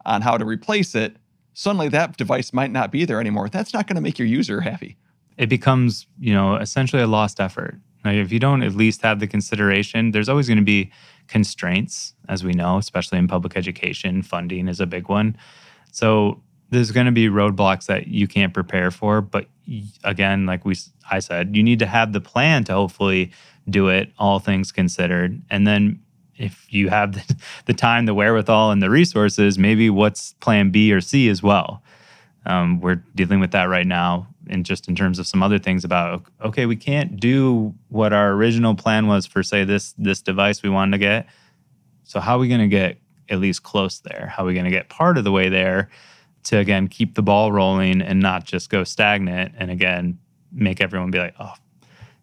on 0.06 0.22
how 0.22 0.38
to 0.38 0.46
replace 0.46 0.96
it, 0.96 1.16
suddenly 1.54 1.90
that 1.90 2.18
device 2.18 2.54
might 2.54 2.72
not 2.72 2.92
be 2.92 3.06
there 3.06 3.20
anymore. 3.20 3.50
That's 3.50 3.74
not 3.74 3.88
going 3.88 3.96
to 3.96 4.02
make 4.02 4.20
your 4.20 4.28
user 4.28 4.62
happy. 4.62 4.98
it 5.38 5.50
becomes, 5.50 6.08
you 6.20 6.34
know, 6.34 6.56
essentially 6.56 7.02
a 7.02 7.08
lost 7.08 7.40
effort. 7.40 7.80
If 8.06 8.32
you 8.32 8.40
don't 8.40 8.64
at 8.64 8.74
least 8.74 9.02
have 9.02 9.20
the 9.20 9.28
consideration, 9.28 10.12
there's 10.12 10.30
always 10.30 10.48
going 10.48 10.58
to 10.58 10.64
be 10.64 10.92
constraints, 11.28 12.14
as 12.30 12.44
we 12.44 12.54
know, 12.54 12.78
especially 12.78 13.18
in 13.18 13.28
public 13.28 13.58
education. 13.58 14.22
Funding 14.22 14.68
is 14.68 14.80
a 14.80 14.86
big 14.86 15.10
one. 15.10 15.38
So 15.92 16.42
there's 16.70 16.92
going 16.92 17.06
to 17.06 17.12
be 17.12 17.28
roadblocks 17.28 17.86
that 17.86 18.08
you 18.08 18.28
can't 18.28 18.54
prepare 18.54 18.92
for. 18.92 19.22
But 19.22 19.48
again, 20.04 20.46
like 20.46 20.66
we, 20.66 20.76
I 21.10 21.20
said, 21.20 21.56
you 21.56 21.64
need 21.64 21.80
to 21.80 21.86
have 21.86 22.14
the 22.14 22.22
plan 22.22 22.64
to 22.66 22.74
hopefully 22.74 23.32
do 23.70 23.88
it, 23.90 24.12
all 24.18 24.40
things 24.40 24.72
considered. 24.72 25.42
And 25.50 25.66
then 25.66 26.00
if 26.36 26.66
you 26.70 26.90
have 26.90 27.22
the, 27.66 27.74
time, 27.74 28.06
the 28.06 28.14
wherewithal, 28.14 28.72
and 28.72 28.82
the 28.82 28.90
resources, 28.90 29.58
maybe 29.58 29.90
what's 29.90 30.34
plan 30.34 30.72
B 30.72 30.92
or 30.92 31.02
C 31.02 31.30
as 31.30 31.42
well. 31.42 31.82
Um, 32.46 32.80
we're 32.80 33.04
dealing 33.16 33.42
with 33.42 33.52
that 33.52 33.66
right 33.66 33.86
now 33.86 34.28
and 34.50 34.66
just 34.66 34.88
in 34.88 34.96
terms 34.96 35.20
of 35.20 35.28
some 35.28 35.44
other 35.44 35.60
things 35.60 35.84
about 35.84 36.24
okay 36.42 36.66
we 36.66 36.76
can't 36.76 37.20
do 37.20 37.74
what 37.90 38.14
our 38.14 38.32
original 38.32 38.76
plan 38.76 39.08
was 39.08 39.26
for 39.26 39.44
say 39.44 39.64
this 39.64 39.94
this 39.98 40.22
device 40.22 40.64
we 40.64 40.70
wanted 40.70 40.92
to 40.92 40.98
get 40.98 41.28
so 42.04 42.20
how 42.20 42.36
are 42.36 42.40
we 42.40 42.48
going 42.48 42.62
to 42.62 42.68
get 42.68 42.98
at 43.30 43.40
least 43.40 43.64
close 43.64 44.00
there 44.00 44.32
how 44.34 44.44
are 44.44 44.48
we 44.48 44.54
going 44.54 44.66
to 44.66 44.72
get 44.72 44.90
part 44.90 45.18
of 45.18 45.24
the 45.24 45.32
way 45.32 45.50
there 45.50 45.90
to 46.44 46.58
again 46.58 46.88
keep 46.88 47.16
the 47.16 47.22
ball 47.22 47.52
rolling 47.52 48.02
and 48.02 48.20
not 48.20 48.46
just 48.46 48.70
go 48.70 48.84
stagnant 48.84 49.54
and 49.58 49.72
again 49.72 50.18
make 50.52 50.82
everyone 50.82 51.12
be 51.12 51.20
like 51.20 51.36
oh 51.40 51.54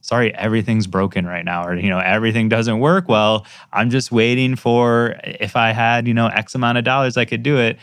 sorry 0.01 0.35
everything's 0.35 0.87
broken 0.87 1.27
right 1.27 1.45
now 1.45 1.65
or 1.65 1.77
you 1.77 1.89
know 1.89 1.99
everything 1.99 2.49
doesn't 2.49 2.79
work 2.79 3.09
well 3.09 3.47
i'm 3.73 3.91
just 3.91 4.11
waiting 4.13 4.57
for 4.57 5.17
if 5.25 5.57
i 5.57 5.73
had 5.73 6.07
you 6.09 6.15
know 6.15 6.29
x 6.29 6.55
amount 6.55 6.79
of 6.79 6.85
dollars 6.85 7.17
i 7.17 7.25
could 7.25 7.43
do 7.43 7.59
it 7.59 7.79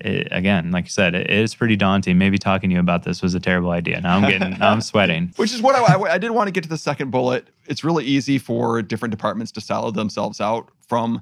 it, 0.00 0.28
again, 0.30 0.70
like 0.70 0.84
you 0.84 0.90
said, 0.90 1.14
it 1.14 1.30
is 1.30 1.54
pretty 1.54 1.76
daunting. 1.76 2.16
Maybe 2.16 2.38
talking 2.38 2.70
to 2.70 2.74
you 2.74 2.80
about 2.80 3.02
this 3.02 3.22
was 3.22 3.34
a 3.34 3.40
terrible 3.40 3.70
idea. 3.70 4.00
Now 4.00 4.16
I'm 4.16 4.28
getting, 4.28 4.58
now 4.58 4.70
I'm 4.70 4.80
sweating. 4.80 5.32
Which 5.36 5.52
is 5.52 5.60
what 5.60 5.76
I, 5.76 5.94
I, 6.14 6.18
did 6.18 6.30
want 6.30 6.48
to 6.48 6.52
get 6.52 6.62
to 6.62 6.68
the 6.68 6.78
second 6.78 7.10
bullet. 7.10 7.48
It's 7.66 7.84
really 7.84 8.04
easy 8.04 8.38
for 8.38 8.80
different 8.82 9.10
departments 9.10 9.52
to 9.52 9.60
silo 9.60 9.90
themselves 9.90 10.40
out 10.40 10.70
from 10.88 11.20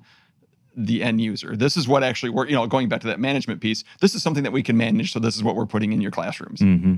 the 0.79 1.03
end 1.03 1.21
user. 1.21 1.57
This 1.57 1.77
is 1.77 1.88
what 1.88 2.03
actually 2.03 2.31
we're, 2.31 2.47
you 2.47 2.55
know, 2.55 2.67
going 2.67 2.88
back 2.88 3.01
to 3.03 3.07
that 3.09 3.21
management 3.21 3.61
piece. 3.61 3.85
This 4.01 4.14
is 4.14 4.23
something 4.23 4.45
that 4.45 4.53
we 4.53 4.62
can 4.62 4.77
manage. 4.77 5.12
So 5.12 5.19
this 5.19 5.37
is 5.37 5.43
what 5.43 5.57
we're 5.57 5.67
putting 5.67 5.93
in 5.93 6.01
your 6.01 6.11
classrooms. 6.11 6.61
Mm-hmm. 6.61 6.97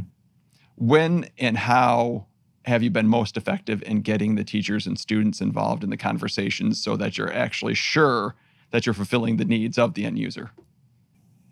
When 0.77 1.29
and 1.38 1.57
how 1.57 2.27
have 2.66 2.83
you 2.83 2.90
been 2.90 3.09
most 3.09 3.37
effective 3.37 3.83
in 3.85 4.03
getting 4.03 4.35
the 4.35 4.45
teachers 4.45 4.87
and 4.87 4.99
students 4.99 5.40
involved 5.40 5.83
in 5.83 5.90
the 5.90 5.97
conversations 5.97 6.83
so 6.83 6.97
that 6.97 7.16
you're 7.16 7.33
actually 7.33 7.75
sure 7.75 8.35
that 8.71 8.87
you're 8.87 8.95
fulfilling 8.95 9.38
the 9.38 9.45
needs 9.45 9.79
of 9.79 9.95
the 9.95 10.05
end 10.05 10.19
user? 10.19 10.51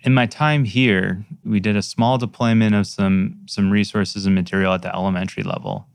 in 0.03 0.15
my 0.15 0.27
time 0.27 0.65
here, 0.65 1.25
we 1.45 1.61
did 1.61 1.77
a 1.77 1.83
small 1.83 2.19
deployment 2.19 2.75
of 2.75 2.87
some 2.87 3.37
some 3.47 3.71
resources 3.71 4.27
and 4.27 4.35
material 4.35 4.73
at 4.73 4.83
the 4.83 4.95
elementary 4.95 5.43
level 5.43 5.87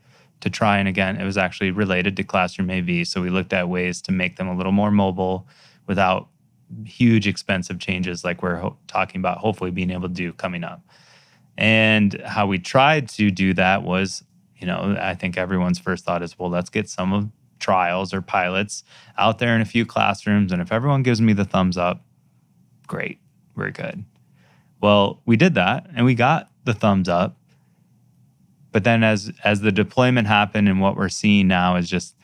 to 0.42 0.50
try 0.50 0.78
and 0.78 0.90
again, 0.90 1.16
it 1.16 1.24
was 1.24 1.38
actually 1.38 1.72
related 1.72 2.18
to 2.18 2.24
Classroom 2.24 2.70
AV. 2.70 3.08
So 3.08 3.22
we 3.22 3.30
looked 3.30 3.54
at 3.54 3.70
ways 3.70 4.02
to 4.02 4.12
make 4.12 4.36
them 4.36 4.48
a 4.50 4.56
little 4.56 4.74
more 4.74 4.92
mobile 4.92 5.48
without 5.88 6.30
huge 6.86 7.28
expensive 7.28 7.80
changes 7.80 8.24
like 8.24 8.42
we're 8.42 8.58
ho- 8.58 8.78
talking 8.88 9.20
about 9.20 9.38
hopefully 9.38 9.72
being 9.72 9.92
able 9.92 10.08
to 10.08 10.14
do 10.14 10.34
coming 10.34 10.64
up. 10.64 10.82
And 11.58 12.20
how 12.26 12.48
we 12.48 12.58
tried 12.58 13.10
to 13.10 13.30
do 13.30 13.54
that 13.54 13.84
was, 13.84 14.24
you 14.58 14.66
know, 14.66 14.96
I 15.00 15.14
think 15.14 15.38
everyone's 15.38 15.80
first 15.80 16.04
thought 16.04 16.24
is, 16.24 16.38
well, 16.40 16.50
let's 16.50 16.70
get 16.70 16.90
some 16.90 17.14
of 17.14 17.30
trials 17.60 18.14
or 18.14 18.22
pilots 18.22 18.84
out 19.18 19.40
there 19.40 19.56
in 19.56 19.62
a 19.62 19.66
few 19.66 19.86
classrooms 19.86 20.52
and 20.52 20.62
if 20.62 20.72
everyone 20.72 21.04
gives 21.04 21.22
me 21.22 21.34
the 21.34 21.46
thumbs 21.46 21.78
up, 21.78 22.04
great 22.88 23.20
we're 23.56 23.72
good. 23.72 24.04
Well, 24.82 25.22
we 25.26 25.38
did 25.38 25.56
that 25.56 25.88
and 25.96 26.06
we 26.06 26.16
got 26.16 26.50
the 26.66 26.74
thumbs 26.74 27.08
up. 27.08 27.38
But 28.72 28.84
then 28.84 29.04
as 29.04 29.32
as 29.44 29.62
the 29.62 29.72
deployment 29.72 30.28
happened 30.28 30.68
and 30.68 30.82
what 30.82 30.98
we're 30.98 31.10
seeing 31.10 31.48
now 31.48 31.76
is 31.76 31.90
just 31.90 32.16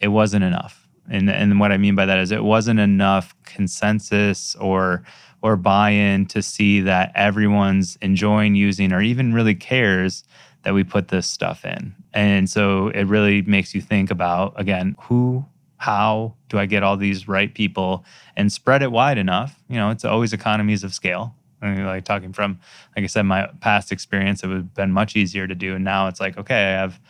it 0.00 0.08
wasn't 0.08 0.44
enough. 0.44 0.87
And 1.10 1.30
and 1.30 1.58
what 1.60 1.72
I 1.72 1.78
mean 1.78 1.94
by 1.94 2.06
that 2.06 2.18
is 2.18 2.30
it 2.30 2.44
wasn't 2.44 2.80
enough 2.80 3.34
consensus 3.44 4.54
or 4.56 5.02
or 5.40 5.56
buy-in 5.56 6.26
to 6.26 6.42
see 6.42 6.80
that 6.80 7.12
everyone's 7.14 7.96
enjoying 8.02 8.54
using 8.54 8.92
or 8.92 9.00
even 9.00 9.32
really 9.32 9.54
cares 9.54 10.24
that 10.62 10.74
we 10.74 10.82
put 10.82 11.08
this 11.08 11.28
stuff 11.28 11.64
in. 11.64 11.94
And 12.12 12.50
so 12.50 12.88
it 12.88 13.04
really 13.04 13.42
makes 13.42 13.74
you 13.74 13.80
think 13.80 14.10
about 14.10 14.58
again, 14.60 14.96
who 15.02 15.44
how 15.76 16.34
do 16.48 16.58
I 16.58 16.66
get 16.66 16.82
all 16.82 16.96
these 16.96 17.28
right 17.28 17.54
people 17.54 18.04
and 18.36 18.52
spread 18.52 18.82
it 18.82 18.90
wide 18.90 19.16
enough? 19.16 19.62
You 19.68 19.76
know, 19.76 19.90
it's 19.90 20.04
always 20.04 20.32
economies 20.32 20.82
of 20.82 20.92
scale. 20.92 21.34
I 21.62 21.70
mean, 21.70 21.86
like 21.86 22.04
talking 22.04 22.32
from, 22.32 22.58
like 22.96 23.04
I 23.04 23.08
said, 23.08 23.22
my 23.22 23.48
past 23.60 23.90
experience, 23.90 24.42
it 24.42 24.48
would 24.48 24.56
have 24.56 24.74
been 24.74 24.92
much 24.92 25.16
easier 25.16 25.46
to 25.46 25.54
do. 25.54 25.74
And 25.74 25.84
now 25.84 26.08
it's 26.08 26.20
like, 26.20 26.36
okay, 26.36 26.54
I 26.54 26.80
have 26.80 27.00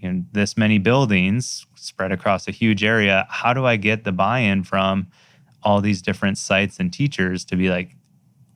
you 0.00 0.12
know 0.12 0.24
this 0.32 0.56
many 0.56 0.78
buildings 0.78 1.66
spread 1.80 2.12
across 2.12 2.48
a 2.48 2.50
huge 2.52 2.84
area. 2.84 3.26
How 3.28 3.52
do 3.52 3.66
I 3.66 3.76
get 3.76 4.04
the 4.04 4.12
buy-in 4.12 4.64
from 4.64 5.08
all 5.62 5.80
these 5.80 6.02
different 6.02 6.38
sites 6.38 6.78
and 6.78 6.92
teachers 6.92 7.44
to 7.46 7.56
be 7.56 7.68
like, 7.68 7.96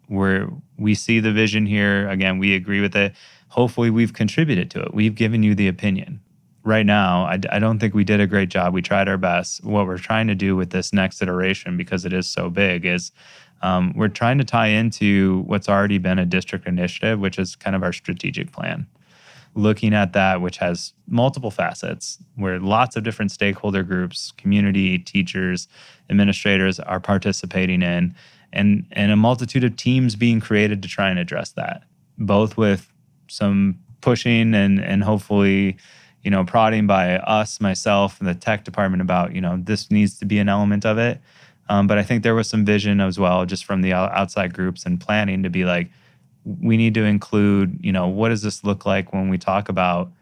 where 0.07 0.49
we 0.79 0.95
see 0.95 1.21
the 1.21 1.33
vision 1.33 1.67
here 1.67 2.09
again, 2.09 2.39
we 2.39 2.55
agree 2.55 2.81
with 2.81 2.95
it. 2.95 3.15
Hopefully, 3.49 3.91
we've 3.91 4.13
contributed 4.13 4.71
to 4.73 4.83
it. 4.83 4.93
We've 4.93 5.15
given 5.15 5.43
you 5.43 5.55
the 5.55 5.69
opinion 5.69 6.21
right 6.65 6.87
now, 6.87 7.25
I, 7.25 7.39
I, 7.51 7.59
don't 7.59 7.79
think 7.79 7.95
we 7.95 8.05
did 8.05 8.21
a 8.21 8.27
great 8.27 8.49
job. 8.49 8.75
We 8.75 8.83
tried 8.83 9.09
our 9.09 9.19
best. 9.19 9.63
What 9.65 9.87
we're 9.87 9.99
trying 9.99 10.27
to 10.29 10.35
do 10.35 10.57
with 10.57 10.71
this 10.71 10.93
next 10.93 11.23
iteration, 11.23 11.77
because 11.77 12.05
it 12.05 12.13
is 12.13 12.27
so 12.27 12.51
big, 12.51 12.85
is 12.85 13.13
um, 13.63 13.93
we're 13.95 14.09
trying 14.09 14.39
to 14.39 14.45
tie 14.45 14.69
into 14.69 15.43
what's 15.47 15.69
already 15.69 15.99
been 15.99 16.19
a 16.19 16.27
district 16.27 16.67
initiative, 16.67 17.21
which 17.21 17.39
is 17.39 17.55
kind 17.55 17.77
of 17.77 17.83
our 17.83 17.93
strategic 17.93 18.51
plan. 18.51 18.87
Looking 19.55 19.95
at 19.95 20.13
that, 20.15 20.41
which 20.41 20.59
has 20.59 20.93
multiple 21.07 21.51
facets, 21.51 22.19
where 22.37 22.59
lots 22.59 22.97
of 22.97 23.05
different 23.05 23.31
stakeholder 23.31 23.83
groups, 23.83 24.33
community, 24.37 24.99
teachers, 24.99 25.69
administrators 26.11 26.81
are 26.81 27.01
participating 27.01 27.83
in, 27.83 28.15
and, 28.53 28.87
and 28.93 29.13
a 29.13 29.17
multitude 29.17 29.65
of 29.65 29.77
teams 29.77 30.17
being 30.17 30.41
created 30.41 30.83
to 30.83 30.89
try 30.89 31.09
and 31.09 31.19
address 31.19 31.51
that, 31.53 31.85
both 32.19 32.57
with 32.57 32.93
some 33.29 33.79
pushing 34.01 34.55
and, 34.55 34.81
and 34.81 35.05
hopefully 35.05 35.77
you 36.25 36.31
know, 36.31 36.43
prodding 36.43 36.87
by 36.87 37.19
us, 37.19 37.61
myself, 37.61 38.19
and 38.19 38.29
the 38.29 38.35
tech 38.35 38.65
department 38.65 39.03
about, 39.03 39.35
you 39.35 39.41
know, 39.43 39.59
this 39.63 39.91
needs 39.91 40.19
to 40.19 40.25
be 40.25 40.39
an 40.39 40.49
element 40.49 40.87
of 40.87 40.97
it. 40.97 41.21
Um, 41.69 41.87
but 41.87 41.99
I 41.99 42.03
think 42.03 42.23
there 42.23 42.35
was 42.35 42.49
some 42.49 42.65
vision 42.65 43.01
as 43.01 43.19
well, 43.19 43.45
just 43.45 43.65
from 43.65 43.83
the 43.83 43.93
outside 43.93 44.55
groups 44.55 44.85
and 44.85 45.01
planning 45.01 45.43
to 45.43 45.51
be 45.51 45.65
like, 45.65 45.91
we 46.45 46.77
need 46.77 46.95
to 46.95 47.05
include, 47.05 47.79
you 47.83 47.93
know, 47.93 48.07
what 48.09 48.29
does 48.29 48.43
this 48.43 48.65
look 48.65 48.85
like 48.85 49.13
when 49.13 49.29
we 49.29 49.39
talk 49.39 49.69
about, 49.69 50.13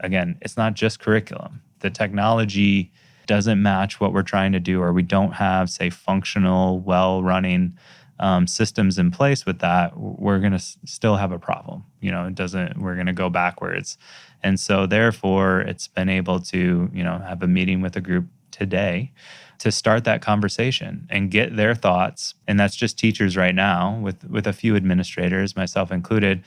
again, 0.00 0.36
it's 0.42 0.56
not 0.56 0.74
just 0.74 1.00
curriculum. 1.00 1.62
The 1.80 1.90
technology 1.90 2.92
doesn't 3.26 3.62
match 3.62 4.00
what 4.00 4.12
we're 4.12 4.22
trying 4.22 4.52
to 4.52 4.60
do, 4.60 4.82
or 4.82 4.92
we 4.92 5.02
don't 5.02 5.32
have, 5.32 5.70
say, 5.70 5.90
functional, 5.90 6.80
well 6.80 7.22
running 7.22 7.78
um, 8.20 8.46
systems 8.46 8.98
in 8.98 9.10
place 9.10 9.44
with 9.44 9.58
that, 9.58 9.98
we're 9.98 10.38
going 10.38 10.52
to 10.52 10.56
s- 10.56 10.78
still 10.84 11.16
have 11.16 11.32
a 11.32 11.38
problem. 11.38 11.84
You 12.00 12.12
know, 12.12 12.26
it 12.26 12.34
doesn't, 12.34 12.80
we're 12.80 12.94
going 12.94 13.06
to 13.06 13.12
go 13.12 13.28
backwards. 13.28 13.98
And 14.42 14.60
so, 14.60 14.86
therefore, 14.86 15.60
it's 15.60 15.88
been 15.88 16.08
able 16.08 16.40
to, 16.40 16.90
you 16.92 17.02
know, 17.02 17.18
have 17.18 17.42
a 17.42 17.48
meeting 17.48 17.80
with 17.80 17.96
a 17.96 18.00
group 18.00 18.26
today 18.50 19.10
to 19.58 19.72
start 19.72 20.04
that 20.04 20.22
conversation 20.22 21.06
and 21.10 21.30
get 21.30 21.56
their 21.56 21.74
thoughts. 21.74 22.34
And 22.46 22.58
that's 22.58 22.76
just 22.76 22.98
teachers 22.98 23.36
right 23.36 23.54
now, 23.54 23.98
with 24.00 24.24
with 24.28 24.46
a 24.46 24.52
few 24.52 24.76
administrators, 24.76 25.56
myself 25.56 25.92
included. 25.92 26.44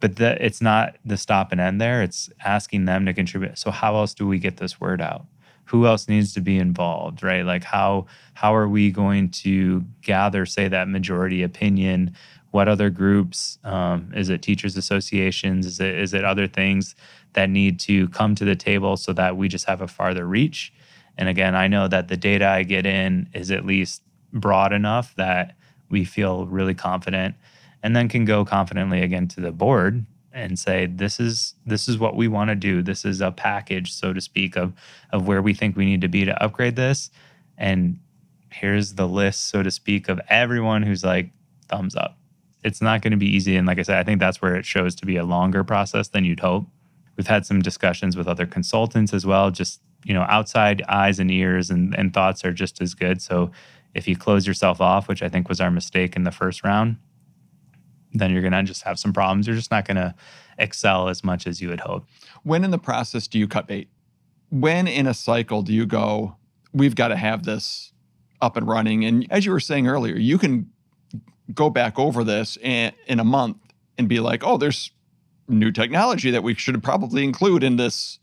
But 0.00 0.16
the, 0.16 0.44
it's 0.44 0.60
not 0.60 0.96
the 1.04 1.16
stop 1.16 1.52
and 1.52 1.60
end 1.60 1.80
there. 1.80 2.02
It's 2.02 2.28
asking 2.44 2.86
them 2.86 3.06
to 3.06 3.14
contribute. 3.14 3.58
So, 3.58 3.70
how 3.70 3.94
else 3.96 4.14
do 4.14 4.26
we 4.26 4.38
get 4.38 4.56
this 4.56 4.80
word 4.80 5.00
out? 5.00 5.26
Who 5.66 5.86
else 5.86 6.08
needs 6.08 6.34
to 6.34 6.40
be 6.40 6.58
involved, 6.58 7.22
right? 7.22 7.44
Like 7.44 7.64
how 7.64 8.06
how 8.34 8.54
are 8.54 8.68
we 8.68 8.90
going 8.90 9.30
to 9.30 9.84
gather, 10.02 10.44
say, 10.44 10.68
that 10.68 10.88
majority 10.88 11.42
opinion 11.42 12.14
what 12.52 12.68
other 12.68 12.90
groups 12.90 13.58
um, 13.64 14.12
is 14.14 14.28
it 14.28 14.42
teachers 14.42 14.76
associations 14.76 15.66
is 15.66 15.80
it 15.80 15.98
is 15.98 16.14
it 16.14 16.24
other 16.24 16.46
things 16.46 16.94
that 17.32 17.50
need 17.50 17.80
to 17.80 18.08
come 18.10 18.34
to 18.34 18.44
the 18.44 18.54
table 18.54 18.96
so 18.96 19.12
that 19.12 19.36
we 19.36 19.48
just 19.48 19.64
have 19.66 19.80
a 19.80 19.88
farther 19.88 20.26
reach 20.26 20.72
and 21.16 21.28
again 21.28 21.54
i 21.54 21.66
know 21.66 21.88
that 21.88 22.08
the 22.08 22.16
data 22.16 22.46
i 22.46 22.62
get 22.62 22.86
in 22.86 23.28
is 23.32 23.50
at 23.50 23.64
least 23.64 24.02
broad 24.32 24.72
enough 24.72 25.14
that 25.16 25.56
we 25.88 26.04
feel 26.04 26.46
really 26.46 26.74
confident 26.74 27.34
and 27.82 27.94
then 27.94 28.08
can 28.08 28.24
go 28.24 28.44
confidently 28.44 29.02
again 29.02 29.28
to 29.28 29.40
the 29.40 29.52
board 29.52 30.04
and 30.32 30.58
say 30.58 30.86
this 30.86 31.20
is 31.20 31.54
this 31.66 31.88
is 31.88 31.98
what 31.98 32.16
we 32.16 32.26
want 32.28 32.48
to 32.48 32.54
do 32.54 32.82
this 32.82 33.04
is 33.04 33.20
a 33.20 33.30
package 33.30 33.92
so 33.92 34.12
to 34.12 34.20
speak 34.20 34.56
of 34.56 34.72
of 35.12 35.26
where 35.26 35.42
we 35.42 35.52
think 35.52 35.76
we 35.76 35.84
need 35.84 36.00
to 36.00 36.08
be 36.08 36.24
to 36.24 36.42
upgrade 36.42 36.76
this 36.76 37.10
and 37.58 37.98
here's 38.50 38.94
the 38.94 39.06
list 39.06 39.48
so 39.48 39.62
to 39.62 39.70
speak 39.70 40.08
of 40.08 40.20
everyone 40.28 40.82
who's 40.82 41.04
like 41.04 41.30
thumbs 41.68 41.94
up 41.94 42.16
it's 42.64 42.80
not 42.80 43.02
going 43.02 43.10
to 43.10 43.16
be 43.16 43.26
easy. 43.26 43.56
And 43.56 43.66
like 43.66 43.78
I 43.78 43.82
said, 43.82 43.98
I 43.98 44.04
think 44.04 44.20
that's 44.20 44.40
where 44.40 44.54
it 44.54 44.64
shows 44.64 44.94
to 44.96 45.06
be 45.06 45.16
a 45.16 45.24
longer 45.24 45.64
process 45.64 46.08
than 46.08 46.24
you'd 46.24 46.40
hope. 46.40 46.66
We've 47.16 47.26
had 47.26 47.44
some 47.44 47.60
discussions 47.60 48.16
with 48.16 48.28
other 48.28 48.46
consultants 48.46 49.12
as 49.12 49.26
well. 49.26 49.50
Just, 49.50 49.80
you 50.04 50.14
know, 50.14 50.22
outside 50.28 50.82
eyes 50.88 51.18
and 51.18 51.30
ears 51.30 51.70
and, 51.70 51.94
and 51.96 52.12
thoughts 52.12 52.44
are 52.44 52.52
just 52.52 52.80
as 52.80 52.94
good. 52.94 53.22
So 53.22 53.50
if 53.94 54.08
you 54.08 54.16
close 54.16 54.46
yourself 54.46 54.80
off, 54.80 55.08
which 55.08 55.22
I 55.22 55.28
think 55.28 55.48
was 55.48 55.60
our 55.60 55.70
mistake 55.70 56.16
in 56.16 56.24
the 56.24 56.30
first 56.30 56.64
round, 56.64 56.96
then 58.12 58.30
you're 58.30 58.42
going 58.42 58.52
to 58.52 58.62
just 58.62 58.82
have 58.82 58.98
some 58.98 59.12
problems. 59.12 59.46
You're 59.46 59.56
just 59.56 59.70
not 59.70 59.86
going 59.86 59.96
to 59.96 60.14
excel 60.58 61.08
as 61.08 61.24
much 61.24 61.46
as 61.46 61.60
you 61.60 61.68
would 61.68 61.80
hope. 61.80 62.06
When 62.42 62.64
in 62.64 62.70
the 62.70 62.78
process 62.78 63.26
do 63.26 63.38
you 63.38 63.48
cut 63.48 63.66
bait? 63.66 63.88
When 64.50 64.86
in 64.86 65.06
a 65.06 65.14
cycle 65.14 65.62
do 65.62 65.72
you 65.72 65.86
go, 65.86 66.36
we've 66.72 66.94
got 66.94 67.08
to 67.08 67.16
have 67.16 67.44
this 67.44 67.92
up 68.40 68.56
and 68.56 68.68
running? 68.68 69.04
And 69.04 69.26
as 69.30 69.46
you 69.46 69.52
were 69.52 69.60
saying 69.60 69.86
earlier, 69.86 70.16
you 70.16 70.36
can 70.36 70.70
go 71.54 71.70
back 71.70 71.98
over 71.98 72.24
this 72.24 72.56
in, 72.58 72.92
in 73.06 73.18
a 73.20 73.24
month 73.24 73.56
and 73.98 74.08
be 74.08 74.20
like, 74.20 74.44
oh, 74.44 74.58
there's 74.58 74.90
new 75.48 75.70
technology 75.70 76.30
that 76.30 76.42
we 76.42 76.54
should 76.54 76.82
probably 76.82 77.24
include 77.24 77.62
in 77.62 77.76
this. 77.76 78.18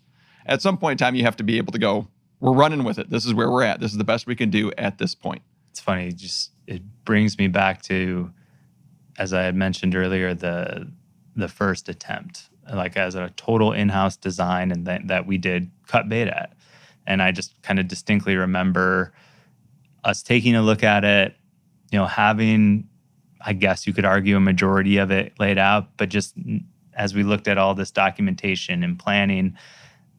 At 0.49 0.61
some 0.61 0.77
point 0.77 0.99
in 0.99 1.05
time, 1.05 1.15
you 1.15 1.23
have 1.23 1.37
to 1.37 1.43
be 1.43 1.57
able 1.57 1.71
to 1.71 1.79
go, 1.79 2.07
we're 2.39 2.53
running 2.53 2.83
with 2.83 2.99
it. 2.99 3.09
This 3.09 3.25
is 3.25 3.33
where 3.33 3.49
we're 3.49 3.63
at. 3.63 3.79
This 3.79 3.91
is 3.91 3.97
the 3.97 4.03
best 4.03 4.27
we 4.27 4.35
can 4.35 4.49
do 4.49 4.71
at 4.77 4.97
this 4.97 5.13
point. 5.15 5.43
It's 5.71 5.79
funny, 5.79 6.11
just 6.11 6.51
it 6.67 6.81
brings 7.05 7.37
me 7.37 7.47
back 7.47 7.81
to 7.83 8.31
as 9.19 9.33
I 9.33 9.43
had 9.43 9.55
mentioned 9.55 9.95
earlier, 9.95 10.33
the 10.33 10.89
the 11.35 11.49
first 11.49 11.89
attempt, 11.89 12.49
like 12.73 12.97
as 12.97 13.15
a 13.15 13.29
total 13.35 13.73
in-house 13.73 14.17
design, 14.17 14.71
and 14.71 14.87
that 14.87 15.07
that 15.07 15.27
we 15.27 15.37
did 15.37 15.69
cut 15.87 16.09
bait 16.09 16.27
at, 16.27 16.53
and 17.05 17.21
I 17.21 17.31
just 17.31 17.61
kind 17.61 17.79
of 17.79 17.87
distinctly 17.87 18.35
remember 18.35 19.13
us 20.03 20.23
taking 20.23 20.55
a 20.55 20.61
look 20.61 20.83
at 20.83 21.03
it, 21.03 21.35
you 21.91 21.99
know, 21.99 22.05
having, 22.05 22.87
I 23.41 23.51
guess 23.51 23.85
you 23.85 23.91
could 23.93 24.05
argue, 24.05 24.37
a 24.37 24.39
majority 24.39 24.97
of 24.97 25.11
it 25.11 25.33
laid 25.37 25.57
out, 25.57 25.97
but 25.97 26.07
just 26.07 26.35
as 26.93 27.13
we 27.13 27.23
looked 27.23 27.49
at 27.49 27.57
all 27.57 27.75
this 27.75 27.91
documentation 27.91 28.81
and 28.81 28.97
planning, 28.97 29.57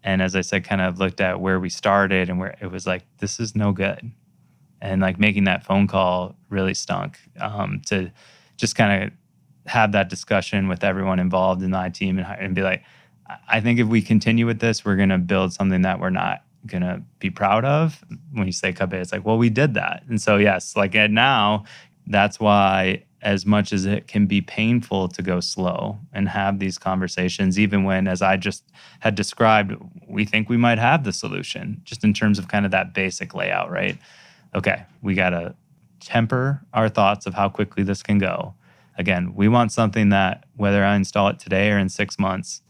and 0.03 0.23
as 0.23 0.35
I 0.35 0.41
said, 0.41 0.65
kind 0.65 0.81
of 0.81 0.99
looked 0.99 1.21
at 1.21 1.41
where 1.41 1.61
we 1.61 1.69
started 1.69 2.29
and 2.29 2.39
where 2.39 2.57
it 2.61 2.71
was 2.71 2.87
like, 2.87 3.05
this 3.19 3.39
is 3.41 3.55
no 3.55 3.73
good, 3.73 4.11
and 4.81 5.01
like 5.01 5.19
making 5.19 5.45
that 5.45 5.65
phone 5.65 5.87
call 5.87 6.37
really 6.49 6.75
stunk. 6.75 7.19
Um, 7.39 7.83
to 7.87 8.11
just 8.57 8.77
kind 8.77 9.05
of 9.05 9.13
have 9.71 9.93
that 9.93 10.09
discussion 10.09 10.69
with 10.69 10.83
everyone 10.85 11.19
involved 11.19 11.63
in 11.63 11.71
my 11.71 11.89
team 11.89 12.19
and, 12.19 12.27
and 12.27 12.55
be 12.55 12.63
like, 12.63 12.83
I 13.49 13.61
think 13.61 13.79
if 13.79 13.87
we 13.87 14.03
continue 14.03 14.47
with 14.47 14.59
this, 14.59 14.85
we're 14.85 14.97
going 14.97 15.11
to 15.11 15.19
build 15.19 15.53
something 15.53 15.83
that 15.83 16.01
we're 16.01 16.11
not 16.11 16.43
going 16.67 16.83
to 16.83 17.03
be 17.19 17.31
proud 17.31 17.65
of. 17.65 18.05
When 18.33 18.47
you 18.47 18.53
say 18.53 18.73
Cubby, 18.73 18.97
it's 18.97 19.13
like, 19.13 19.25
well, 19.25 19.39
we 19.39 19.51
did 19.51 19.75
that. 19.75 20.03
And 20.09 20.21
so, 20.21 20.37
yes, 20.37 20.77
like 20.77 20.95
and 20.95 21.15
now, 21.15 21.65
that's 22.07 22.41
why, 22.41 23.05
as 23.23 23.45
much 23.45 23.73
as 23.73 23.85
it 23.85 24.07
can 24.07 24.27
be 24.27 24.41
painful 24.41 25.09
to 25.09 25.23
go 25.23 25.41
slow 25.41 25.99
and 26.13 26.29
have 26.29 26.59
these 26.59 26.79
conversations, 26.79 27.59
even 27.59 27.85
when, 27.85 28.09
as 28.09 28.23
I 28.23 28.37
just 28.37 28.65
had 29.01 29.15
described, 29.15 29.75
we 30.09 30.25
think 30.25 30.49
we 30.49 30.57
might 30.57 30.79
have 30.79 31.05
the 31.05 31.13
solution, 31.13 31.83
just 31.85 32.03
in 32.03 32.15
terms 32.15 32.39
of 32.39 32.49
kind 32.49 32.65
of 32.65 32.71
that 32.71 32.95
basic 32.95 33.35
layout, 33.35 33.71
right? 33.71 33.99
Okay, 34.55 34.85
we 35.03 35.15
got 35.15 35.31
to 35.31 35.55
temper 36.01 36.63
our 36.73 36.89
thoughts 36.89 37.27
of 37.27 37.35
how 37.35 37.49
quickly 37.49 37.83
this 37.83 38.03
can 38.03 38.19
go. 38.19 38.55
Again, 38.97 39.35
we 39.35 39.49
want 39.49 39.71
something 39.73 40.09
that, 40.09 40.45
whether 40.57 40.85
I 40.85 40.97
install 40.97 41.29
it 41.29 41.39
today 41.39 41.71
or 41.71 41.79
in 41.79 41.89
six 41.89 42.19
months, 42.19 42.63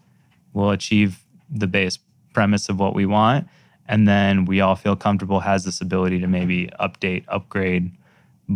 will 0.53 0.71
achieve 0.71 1.25
the 1.49 1.67
base 1.67 1.99
premise 2.35 2.69
of 2.69 2.79
what 2.79 2.95
we 2.95 3.07
want. 3.07 3.49
And 3.87 4.07
then 4.07 4.45
we 4.45 4.61
all 4.61 4.77
feel 4.77 4.95
comfortable 4.95 5.41
has 5.41 5.65
this 5.65 5.81
ability 5.81 6.21
to 6.21 6.27
maybe 6.27 6.71
update, 6.79 7.25
upgrade, 7.29 7.93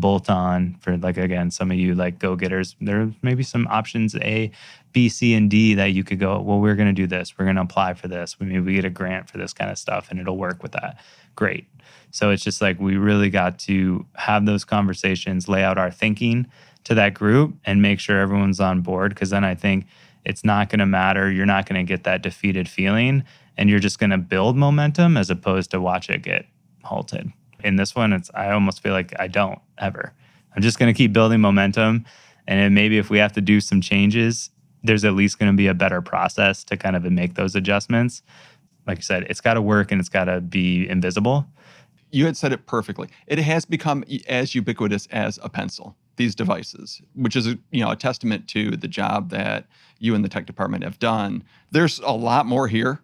bolt 0.00 0.28
on 0.28 0.74
for 0.80 0.96
like 0.98 1.16
again 1.16 1.50
some 1.50 1.70
of 1.70 1.76
you 1.76 1.94
like 1.94 2.18
go 2.18 2.34
getters 2.36 2.74
there 2.80 3.12
may 3.22 3.34
be 3.34 3.42
some 3.42 3.66
options 3.68 4.14
a 4.16 4.50
b 4.92 5.08
c 5.08 5.34
and 5.34 5.50
d 5.50 5.74
that 5.74 5.92
you 5.92 6.02
could 6.02 6.18
go 6.18 6.40
well 6.40 6.58
we're 6.58 6.74
going 6.74 6.88
to 6.88 6.92
do 6.92 7.06
this 7.06 7.38
we're 7.38 7.44
going 7.44 7.56
to 7.56 7.62
apply 7.62 7.94
for 7.94 8.08
this 8.08 8.38
We 8.38 8.46
maybe 8.46 8.60
we 8.60 8.74
get 8.74 8.84
a 8.84 8.90
grant 8.90 9.30
for 9.30 9.38
this 9.38 9.52
kind 9.52 9.70
of 9.70 9.78
stuff 9.78 10.10
and 10.10 10.18
it'll 10.18 10.36
work 10.36 10.62
with 10.62 10.72
that 10.72 10.98
great 11.36 11.66
so 12.14 12.30
it's 12.30 12.44
just 12.44 12.60
like 12.60 12.78
we 12.78 12.96
really 12.96 13.28
got 13.28 13.58
to 13.60 14.06
have 14.14 14.46
those 14.46 14.64
conversations, 14.64 15.48
lay 15.48 15.64
out 15.64 15.78
our 15.78 15.90
thinking 15.90 16.46
to 16.84 16.94
that 16.94 17.12
group 17.12 17.56
and 17.64 17.82
make 17.82 17.98
sure 17.98 18.20
everyone's 18.20 18.60
on 18.60 18.82
board. 18.82 19.16
Cause 19.16 19.30
then 19.30 19.42
I 19.42 19.56
think 19.56 19.86
it's 20.24 20.44
not 20.44 20.68
going 20.68 20.78
to 20.78 20.86
matter. 20.86 21.28
You're 21.28 21.44
not 21.44 21.68
going 21.68 21.84
to 21.84 21.88
get 21.92 22.04
that 22.04 22.22
defeated 22.22 22.68
feeling 22.68 23.24
and 23.56 23.68
you're 23.68 23.80
just 23.80 23.98
going 23.98 24.10
to 24.10 24.18
build 24.18 24.56
momentum 24.56 25.16
as 25.16 25.28
opposed 25.28 25.72
to 25.72 25.80
watch 25.80 26.08
it 26.08 26.22
get 26.22 26.46
halted. 26.84 27.32
In 27.64 27.76
this 27.76 27.94
one, 27.94 28.12
it's, 28.12 28.30
I 28.34 28.50
almost 28.50 28.82
feel 28.82 28.92
like 28.92 29.12
I 29.18 29.28
don't 29.28 29.58
ever. 29.78 30.12
I'm 30.54 30.62
just 30.62 30.78
going 30.78 30.92
to 30.92 30.96
keep 30.96 31.12
building 31.12 31.40
momentum. 31.40 32.04
And 32.46 32.74
maybe 32.74 32.98
if 32.98 33.10
we 33.10 33.18
have 33.18 33.32
to 33.32 33.40
do 33.40 33.60
some 33.60 33.80
changes, 33.80 34.50
there's 34.82 35.04
at 35.04 35.14
least 35.14 35.38
going 35.38 35.50
to 35.50 35.56
be 35.56 35.66
a 35.66 35.74
better 35.74 36.02
process 36.02 36.62
to 36.64 36.76
kind 36.76 36.94
of 36.94 37.02
make 37.04 37.34
those 37.34 37.56
adjustments. 37.56 38.22
Like 38.86 38.98
you 38.98 39.02
said, 39.02 39.26
it's 39.30 39.40
got 39.40 39.54
to 39.54 39.62
work 39.62 39.90
and 39.90 40.00
it's 40.00 40.10
got 40.10 40.24
to 40.24 40.40
be 40.40 40.88
invisible 40.88 41.48
you 42.14 42.26
had 42.26 42.36
said 42.36 42.52
it 42.52 42.66
perfectly. 42.66 43.08
It 43.26 43.38
has 43.40 43.64
become 43.64 44.04
as 44.28 44.54
ubiquitous 44.54 45.08
as 45.10 45.38
a 45.42 45.48
pencil. 45.48 45.96
These 46.16 46.36
devices, 46.36 47.02
which 47.16 47.34
is 47.34 47.56
you 47.72 47.84
know 47.84 47.90
a 47.90 47.96
testament 47.96 48.46
to 48.48 48.70
the 48.76 48.86
job 48.86 49.30
that 49.30 49.66
you 49.98 50.14
and 50.14 50.24
the 50.24 50.28
tech 50.28 50.46
department 50.46 50.84
have 50.84 51.00
done. 51.00 51.42
There's 51.72 51.98
a 51.98 52.12
lot 52.12 52.46
more 52.46 52.68
here. 52.68 53.00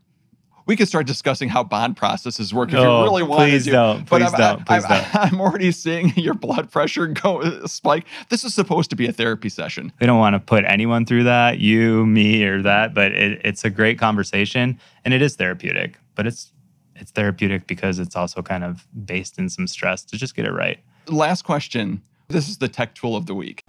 We 0.70 0.76
could 0.76 0.86
start 0.86 1.08
discussing 1.08 1.48
how 1.48 1.64
bond 1.64 1.96
processes 1.96 2.54
work 2.54 2.68
if 2.68 2.76
you 2.76 2.84
really 2.84 3.24
want 3.24 3.50
please 3.50 3.64
to. 3.64 3.72
Don't, 3.72 4.08
but 4.08 4.20
please 4.20 4.32
I'm, 4.32 4.38
don't. 4.38 4.66
Please 4.66 4.84
I'm, 4.84 5.02
don't. 5.02 5.16
I'm 5.16 5.40
already 5.40 5.72
seeing 5.72 6.10
your 6.14 6.34
blood 6.34 6.70
pressure 6.70 7.08
go 7.08 7.66
spike. 7.66 8.06
This 8.28 8.44
is 8.44 8.54
supposed 8.54 8.88
to 8.90 8.94
be 8.94 9.08
a 9.08 9.12
therapy 9.12 9.48
session. 9.48 9.92
We 10.00 10.06
don't 10.06 10.20
want 10.20 10.34
to 10.34 10.38
put 10.38 10.64
anyone 10.64 11.06
through 11.06 11.24
that, 11.24 11.58
you, 11.58 12.06
me, 12.06 12.44
or 12.44 12.62
that. 12.62 12.94
But 12.94 13.10
it, 13.10 13.40
it's 13.44 13.64
a 13.64 13.70
great 13.70 13.98
conversation, 13.98 14.78
and 15.04 15.12
it 15.12 15.20
is 15.22 15.34
therapeutic. 15.34 15.98
But 16.14 16.28
it's 16.28 16.52
it's 16.94 17.10
therapeutic 17.10 17.66
because 17.66 17.98
it's 17.98 18.14
also 18.14 18.40
kind 18.40 18.62
of 18.62 18.86
based 19.04 19.40
in 19.40 19.48
some 19.48 19.66
stress 19.66 20.04
to 20.04 20.16
just 20.16 20.36
get 20.36 20.44
it 20.44 20.52
right. 20.52 20.78
Last 21.08 21.42
question. 21.42 22.00
This 22.28 22.48
is 22.48 22.58
the 22.58 22.68
tech 22.68 22.94
tool 22.94 23.16
of 23.16 23.26
the 23.26 23.34
week. 23.34 23.64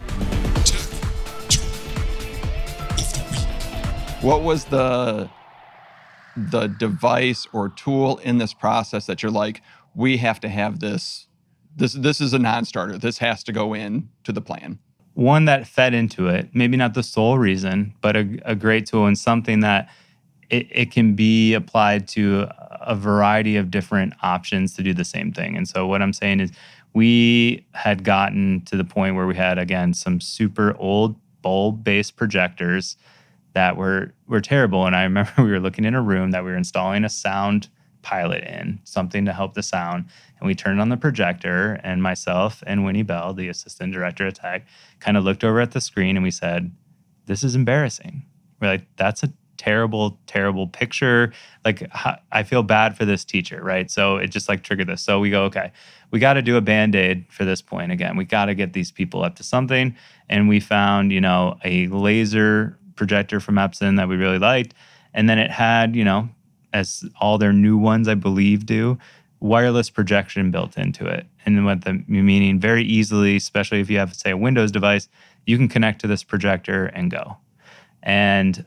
What 4.21 4.43
was 4.43 4.65
the 4.65 5.31
the 6.35 6.67
device 6.67 7.47
or 7.53 7.69
tool 7.69 8.17
in 8.19 8.37
this 8.37 8.53
process 8.53 9.05
that 9.05 9.21
you're 9.21 9.31
like, 9.31 9.61
we 9.95 10.17
have 10.17 10.39
to 10.41 10.49
have 10.49 10.79
this 10.79 11.27
this 11.75 11.93
this 11.93 12.19
is 12.19 12.33
a 12.33 12.39
non-starter. 12.39 12.97
This 12.97 13.19
has 13.19 13.43
to 13.43 13.51
go 13.51 13.73
in 13.73 14.09
to 14.23 14.31
the 14.31 14.41
plan. 14.41 14.79
One 15.13 15.45
that 15.45 15.67
fed 15.67 15.93
into 15.93 16.27
it, 16.27 16.49
maybe 16.53 16.77
not 16.77 16.93
the 16.93 17.03
sole 17.03 17.37
reason, 17.37 17.93
but 18.01 18.15
a, 18.15 18.39
a 18.45 18.55
great 18.55 18.85
tool 18.85 19.05
and 19.05 19.17
something 19.17 19.59
that 19.59 19.89
it, 20.49 20.67
it 20.69 20.91
can 20.91 21.15
be 21.15 21.53
applied 21.53 22.07
to 22.09 22.47
a 22.81 22.95
variety 22.95 23.57
of 23.57 23.71
different 23.71 24.13
options 24.21 24.75
to 24.75 24.83
do 24.83 24.93
the 24.93 25.05
same 25.05 25.31
thing. 25.31 25.55
And 25.55 25.67
so 25.67 25.87
what 25.87 26.01
I'm 26.01 26.13
saying 26.13 26.39
is 26.39 26.51
we 26.93 27.65
had 27.73 28.03
gotten 28.03 28.61
to 28.65 28.75
the 28.75 28.83
point 28.83 29.15
where 29.15 29.27
we 29.27 29.35
had 29.35 29.57
again 29.57 29.93
some 29.93 30.19
super 30.19 30.75
old 30.77 31.15
bulb 31.41 31.83
based 31.83 32.15
projectors 32.15 32.97
that 33.53 33.77
were 33.77 34.13
were 34.27 34.41
terrible 34.41 34.85
and 34.85 34.95
I 34.95 35.03
remember 35.03 35.31
we 35.37 35.51
were 35.51 35.59
looking 35.59 35.85
in 35.85 35.95
a 35.95 36.01
room 36.01 36.31
that 36.31 36.43
we 36.43 36.51
were 36.51 36.57
installing 36.57 37.03
a 37.03 37.09
sound 37.09 37.69
pilot 38.01 38.43
in, 38.43 38.79
something 38.83 39.25
to 39.25 39.33
help 39.33 39.53
the 39.53 39.63
sound. 39.63 40.05
And 40.39 40.47
we 40.47 40.55
turned 40.55 40.81
on 40.81 40.89
the 40.89 40.97
projector, 40.97 41.79
and 41.83 42.01
myself 42.01 42.63
and 42.65 42.83
Winnie 42.83 43.03
Bell, 43.03 43.33
the 43.33 43.47
assistant 43.47 43.93
director 43.93 44.27
of 44.27 44.33
tech, 44.33 44.65
kind 44.99 45.17
of 45.17 45.23
looked 45.23 45.43
over 45.43 45.61
at 45.61 45.71
the 45.71 45.81
screen 45.81 46.17
and 46.17 46.23
we 46.23 46.31
said, 46.31 46.71
This 47.25 47.43
is 47.43 47.55
embarrassing. 47.55 48.23
We're 48.59 48.69
like, 48.69 48.87
That's 48.95 49.23
a 49.23 49.33
terrible, 49.57 50.19
terrible 50.25 50.65
picture. 50.67 51.31
Like 51.63 51.87
I 52.31 52.41
feel 52.41 52.63
bad 52.63 52.97
for 52.97 53.05
this 53.05 53.23
teacher, 53.23 53.61
right? 53.63 53.91
So 53.91 54.17
it 54.17 54.31
just 54.31 54.49
like 54.49 54.63
triggered 54.63 54.87
this. 54.87 55.03
So 55.03 55.19
we 55.19 55.29
go, 55.29 55.43
okay, 55.43 55.71
we 56.09 56.17
got 56.17 56.33
to 56.33 56.41
do 56.41 56.57
a 56.57 56.61
band 56.61 56.95
aid 56.95 57.25
for 57.29 57.45
this 57.45 57.61
point 57.61 57.91
again. 57.91 58.17
We 58.17 58.25
got 58.25 58.45
to 58.45 58.55
get 58.55 58.73
these 58.73 58.91
people 58.91 59.23
up 59.23 59.35
to 59.35 59.43
something. 59.43 59.95
And 60.27 60.49
we 60.49 60.59
found, 60.59 61.11
you 61.11 61.21
know, 61.21 61.59
a 61.63 61.85
laser 61.89 62.79
projector 63.01 63.39
from 63.39 63.55
Epson 63.55 63.97
that 63.97 64.07
we 64.07 64.15
really 64.15 64.37
liked. 64.37 64.75
And 65.11 65.27
then 65.27 65.39
it 65.39 65.49
had, 65.49 65.95
you 65.95 66.03
know, 66.03 66.29
as 66.71 67.03
all 67.19 67.39
their 67.39 67.51
new 67.51 67.75
ones, 67.75 68.07
I 68.07 68.13
believe, 68.13 68.67
do, 68.67 68.99
wireless 69.39 69.89
projection 69.89 70.51
built 70.51 70.77
into 70.77 71.07
it. 71.07 71.25
And 71.43 71.65
what 71.65 71.83
the 71.83 72.03
meaning 72.07 72.59
very 72.59 72.83
easily, 72.83 73.35
especially 73.37 73.79
if 73.79 73.89
you 73.89 73.97
have, 73.97 74.13
say, 74.13 74.29
a 74.29 74.37
Windows 74.37 74.71
device, 74.71 75.09
you 75.47 75.57
can 75.57 75.67
connect 75.67 76.01
to 76.01 76.07
this 76.07 76.23
projector 76.23 76.85
and 76.85 77.09
go. 77.09 77.37
And 78.03 78.63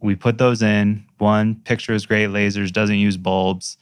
we 0.00 0.16
put 0.16 0.38
those 0.38 0.60
in. 0.60 1.04
One, 1.18 1.54
picture 1.64 1.94
is 1.94 2.06
great, 2.06 2.30
lasers, 2.30 2.72
doesn't 2.72 2.98
use 2.98 3.16
bulbs. 3.16 3.78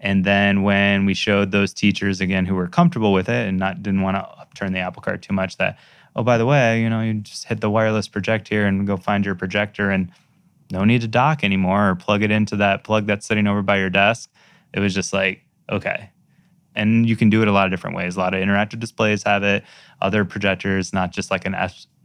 And 0.00 0.22
then 0.22 0.64
when 0.64 1.06
we 1.06 1.14
showed 1.14 1.50
those 1.50 1.72
teachers 1.72 2.20
again 2.20 2.44
who 2.44 2.54
were 2.54 2.68
comfortable 2.68 3.14
with 3.14 3.30
it 3.30 3.48
and 3.48 3.58
not 3.58 3.82
didn't 3.82 4.02
want 4.02 4.18
to 4.18 4.28
upturn 4.38 4.74
the 4.74 4.80
apple 4.80 5.00
cart 5.00 5.22
too 5.22 5.32
much, 5.32 5.56
that 5.56 5.78
oh 6.18 6.24
by 6.24 6.36
the 6.36 6.44
way, 6.44 6.82
you 6.82 6.90
know, 6.90 7.00
you 7.00 7.14
just 7.14 7.44
hit 7.44 7.60
the 7.60 7.70
wireless 7.70 8.08
project 8.08 8.48
here 8.48 8.66
and 8.66 8.88
go 8.88 8.96
find 8.96 9.24
your 9.24 9.36
projector 9.36 9.88
and 9.88 10.10
no 10.72 10.84
need 10.84 11.00
to 11.00 11.06
dock 11.08 11.44
anymore 11.44 11.88
or 11.88 11.94
plug 11.94 12.24
it 12.24 12.30
into 12.32 12.56
that 12.56 12.82
plug 12.82 13.06
that's 13.06 13.24
sitting 13.24 13.46
over 13.46 13.62
by 13.62 13.78
your 13.78 13.88
desk. 13.88 14.28
It 14.74 14.80
was 14.80 14.92
just 14.92 15.12
like 15.12 15.44
okay, 15.70 16.10
and 16.74 17.08
you 17.08 17.14
can 17.14 17.30
do 17.30 17.40
it 17.40 17.48
a 17.48 17.52
lot 17.52 17.66
of 17.66 17.70
different 17.70 17.94
ways. 17.96 18.16
A 18.16 18.18
lot 18.18 18.34
of 18.34 18.42
interactive 18.42 18.80
displays 18.80 19.22
have 19.22 19.44
it. 19.44 19.62
Other 20.02 20.24
projectors, 20.24 20.92
not 20.92 21.12
just 21.12 21.30
like 21.30 21.46
an 21.46 21.54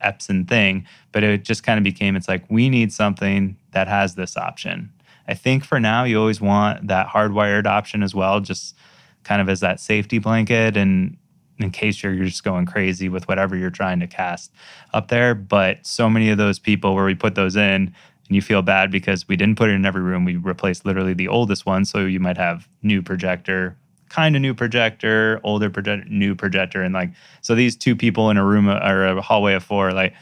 Epson 0.03 0.47
thing, 0.47 0.85
but 1.11 1.23
it 1.23 1.43
just 1.43 1.63
kind 1.63 1.79
of 1.79 1.83
became 1.83 2.15
it's 2.15 2.27
like 2.27 2.45
we 2.49 2.69
need 2.69 2.93
something 2.93 3.57
that 3.71 3.87
has 3.87 4.13
this 4.13 4.37
option. 4.37 4.93
I 5.27 5.33
think 5.33 5.65
for 5.65 5.79
now 5.79 6.03
you 6.03 6.19
always 6.19 6.39
want 6.39 6.87
that 6.87 7.07
hardwired 7.07 7.65
option 7.65 8.03
as 8.03 8.13
well, 8.13 8.41
just 8.41 8.75
kind 9.23 9.41
of 9.41 9.49
as 9.49 9.61
that 9.61 9.79
safety 9.79 10.19
blanket. 10.19 10.77
And 10.77 11.17
in 11.63 11.71
case 11.71 12.03
you're 12.03 12.15
just 12.15 12.43
going 12.43 12.65
crazy 12.65 13.09
with 13.09 13.27
whatever 13.27 13.55
you're 13.55 13.69
trying 13.69 13.99
to 14.01 14.07
cast 14.07 14.51
up 14.93 15.07
there. 15.07 15.33
But 15.33 15.85
so 15.85 16.09
many 16.09 16.29
of 16.29 16.37
those 16.37 16.59
people 16.59 16.93
where 16.93 17.05
we 17.05 17.15
put 17.15 17.35
those 17.35 17.55
in, 17.55 17.95
and 18.27 18.35
you 18.35 18.41
feel 18.41 18.61
bad 18.61 18.91
because 18.91 19.27
we 19.27 19.35
didn't 19.35 19.57
put 19.57 19.69
it 19.69 19.73
in 19.73 19.85
every 19.85 20.01
room. 20.01 20.25
We 20.25 20.35
replaced 20.35 20.85
literally 20.85 21.13
the 21.13 21.27
oldest 21.27 21.65
one. 21.65 21.85
So 21.85 22.05
you 22.05 22.19
might 22.19 22.37
have 22.37 22.67
new 22.81 23.01
projector, 23.01 23.75
kind 24.09 24.35
of 24.35 24.41
new 24.41 24.53
projector, 24.53 25.41
older 25.43 25.69
projector, 25.69 26.07
new 26.09 26.35
projector. 26.35 26.83
And 26.83 26.93
like, 26.93 27.11
so 27.41 27.55
these 27.55 27.75
two 27.75 27.95
people 27.95 28.29
in 28.29 28.37
a 28.37 28.45
room 28.45 28.69
uh, 28.69 28.79
or 28.79 29.05
a 29.05 29.21
hallway 29.21 29.55
of 29.55 29.63
four, 29.63 29.91
like, 29.91 30.13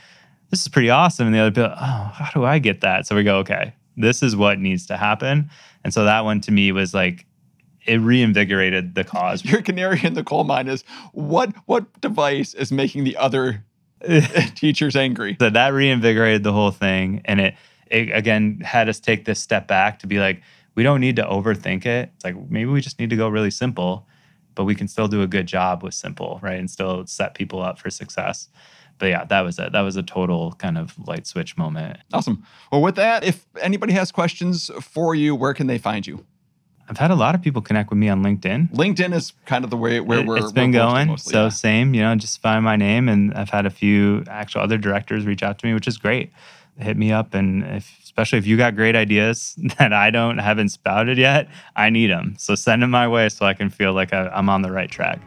this 0.50 0.62
is 0.62 0.68
pretty 0.68 0.90
awesome. 0.90 1.28
And 1.28 1.36
the 1.36 1.40
other 1.40 1.52
people, 1.52 1.72
oh, 1.72 2.12
how 2.14 2.30
do 2.34 2.44
I 2.44 2.60
get 2.60 2.82
that? 2.82 3.06
So 3.06 3.16
we 3.16 3.24
go, 3.24 3.38
okay, 3.40 3.74
this 3.98 4.24
is 4.24 4.36
what 4.36 4.60
needs 4.60 4.86
to 4.88 4.98
happen. 4.98 5.50
And 5.84 5.94
so 5.94 6.06
that 6.06 6.26
one 6.26 6.42
to 6.42 6.52
me 6.52 6.72
was 6.72 6.94
like, 6.94 7.26
it 7.86 7.98
reinvigorated 7.98 8.96
the 8.96 9.04
cause. 9.04 9.44
Your 9.44 9.62
canary 9.62 10.00
in 10.04 10.14
the 10.14 10.24
coal 10.24 10.44
mine 10.44 10.68
is 10.68 10.84
what 11.14 11.54
what 11.66 12.00
device 12.02 12.54
is 12.54 12.72
making 12.72 13.04
the 13.04 13.18
other 13.18 13.64
teachers 14.56 14.96
angry? 14.96 15.38
So 15.40 15.50
that 15.50 15.74
reinvigorated 15.74 16.44
the 16.44 16.52
whole 16.52 16.72
thing. 16.72 17.22
And 17.26 17.42
it, 17.42 17.56
it 17.88 18.10
again 18.10 18.60
had 18.62 18.90
us 18.90 19.00
take 19.00 19.26
this 19.26 19.40
step 19.40 19.68
back 19.68 20.00
to 20.00 20.08
be 20.08 20.20
like, 20.20 20.42
we 20.76 20.84
don't 20.84 21.02
need 21.02 21.16
to 21.18 21.24
overthink 21.24 21.86
it. 21.86 22.12
It's 22.16 22.24
like 22.24 22.36
maybe 22.50 22.70
we 22.70 22.82
just 22.82 23.00
need 23.00 23.10
to 23.10 23.16
go 23.16 23.28
really 23.28 23.52
simple, 23.52 24.08
but 24.56 24.64
we 24.64 24.76
can 24.76 24.88
still 24.88 25.08
do 25.08 25.22
a 25.22 25.28
good 25.28 25.48
job 25.48 25.84
with 25.84 25.94
simple, 25.94 26.40
right? 26.42 26.60
And 26.60 26.70
still 26.70 27.06
set 27.08 27.34
people 27.36 27.62
up 27.62 27.80
for 27.80 27.90
success. 27.90 28.50
But 28.98 29.08
yeah, 29.08 29.26
that 29.26 29.42
was 29.42 29.58
it. 29.58 29.72
That 29.72 29.82
was 29.82 29.96
a 29.96 30.04
total 30.04 30.54
kind 30.54 30.78
of 30.78 30.96
light 31.08 31.26
switch 31.26 31.58
moment. 31.58 31.98
Awesome. 32.14 32.46
Well, 32.72 32.82
with 32.82 32.96
that, 32.96 33.24
if 33.24 33.48
anybody 33.60 33.94
has 33.94 34.12
questions 34.12 34.70
for 34.80 35.16
you, 35.16 35.34
where 35.34 35.56
can 35.56 35.66
they 35.66 35.80
find 35.80 36.06
you? 36.06 36.24
I've 36.90 36.98
had 36.98 37.12
a 37.12 37.16
lot 37.16 37.36
of 37.36 37.42
people 37.42 37.62
connect 37.62 37.90
with 37.90 38.00
me 38.00 38.10
on 38.10 38.24
LinkedIn. 38.24 38.72
LinkedIn 38.72 39.14
is 39.14 39.34
kind 39.46 39.64
of 39.64 39.70
the 39.70 39.78
way 39.78 40.00
where 40.00 40.26
we're. 40.26 40.38
It's 40.38 40.52
been 40.52 40.72
we're 40.72 40.80
going. 40.80 41.08
mostly, 41.08 41.32
so 41.32 41.44
yeah. 41.44 41.50
same, 41.50 41.94
you 41.94 42.02
know, 42.02 42.14
just 42.16 42.42
find 42.42 42.64
my 42.64 42.76
name, 42.76 43.08
and 43.08 43.34
I've 43.34 43.50
had 43.50 43.66
a 43.66 43.70
few 43.70 44.24
actual 44.28 44.62
other 44.62 44.78
directors 44.78 45.26
reach 45.26 45.44
out 45.44 45.60
to 45.60 45.66
me, 45.66 45.74
which 45.74 45.88
is 45.88 45.98
great. 45.98 46.32
Hit 46.78 46.98
me 46.98 47.12
up, 47.12 47.34
and 47.34 47.64
if, 47.64 48.00
especially 48.04 48.40
if 48.40 48.48
you 48.48 48.58
got 48.58 48.76
great 48.76 48.96
ideas 48.96 49.56
that 49.78 49.94
I 49.94 50.10
don't 50.10 50.38
haven't 50.38 50.70
spouted 50.70 51.18
yet, 51.18 51.48
I 51.76 51.90
need 51.90 52.10
them. 52.10 52.36
So 52.38 52.56
send 52.56 52.84
them 52.84 52.92
my 52.92 53.08
way 53.08 53.30
so 53.30 53.46
I 53.46 53.54
can 53.54 53.70
feel 53.70 53.94
like 53.94 54.14
I, 54.14 54.28
I'm 54.28 54.50
on 54.50 54.62
the 54.62 54.72
right 54.72 54.90
track. 54.90 55.20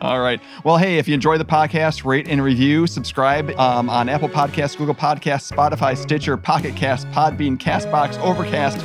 All 0.00 0.20
right. 0.20 0.40
Well, 0.64 0.78
hey, 0.78 0.96
if 0.96 1.06
you 1.08 1.14
enjoy 1.14 1.36
the 1.36 1.44
podcast, 1.44 2.06
rate 2.06 2.26
and 2.26 2.42
review, 2.42 2.86
subscribe 2.86 3.50
um, 3.58 3.90
on 3.90 4.08
Apple 4.08 4.30
Podcasts, 4.30 4.76
Google 4.76 4.94
Podcasts, 4.94 5.52
Spotify, 5.52 5.94
Stitcher, 5.94 6.38
Pocket 6.38 6.74
Cast, 6.74 7.06
Podbean, 7.08 7.58
Castbox, 7.58 8.18
Overcast, 8.20 8.78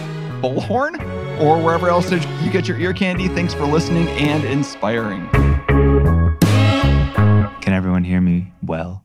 Bullhorn 0.50 1.00
or 1.40 1.62
wherever 1.62 1.90
else 1.90 2.12
you 2.12 2.52
get 2.52 2.68
your 2.68 2.78
ear 2.78 2.94
candy. 2.94 3.28
Thanks 3.28 3.54
for 3.54 3.66
listening 3.66 4.08
and 4.10 4.44
inspiring. 4.44 5.28
Can 7.62 7.74
everyone 7.74 8.04
hear 8.04 8.22
me 8.22 8.52
well? 8.62 9.05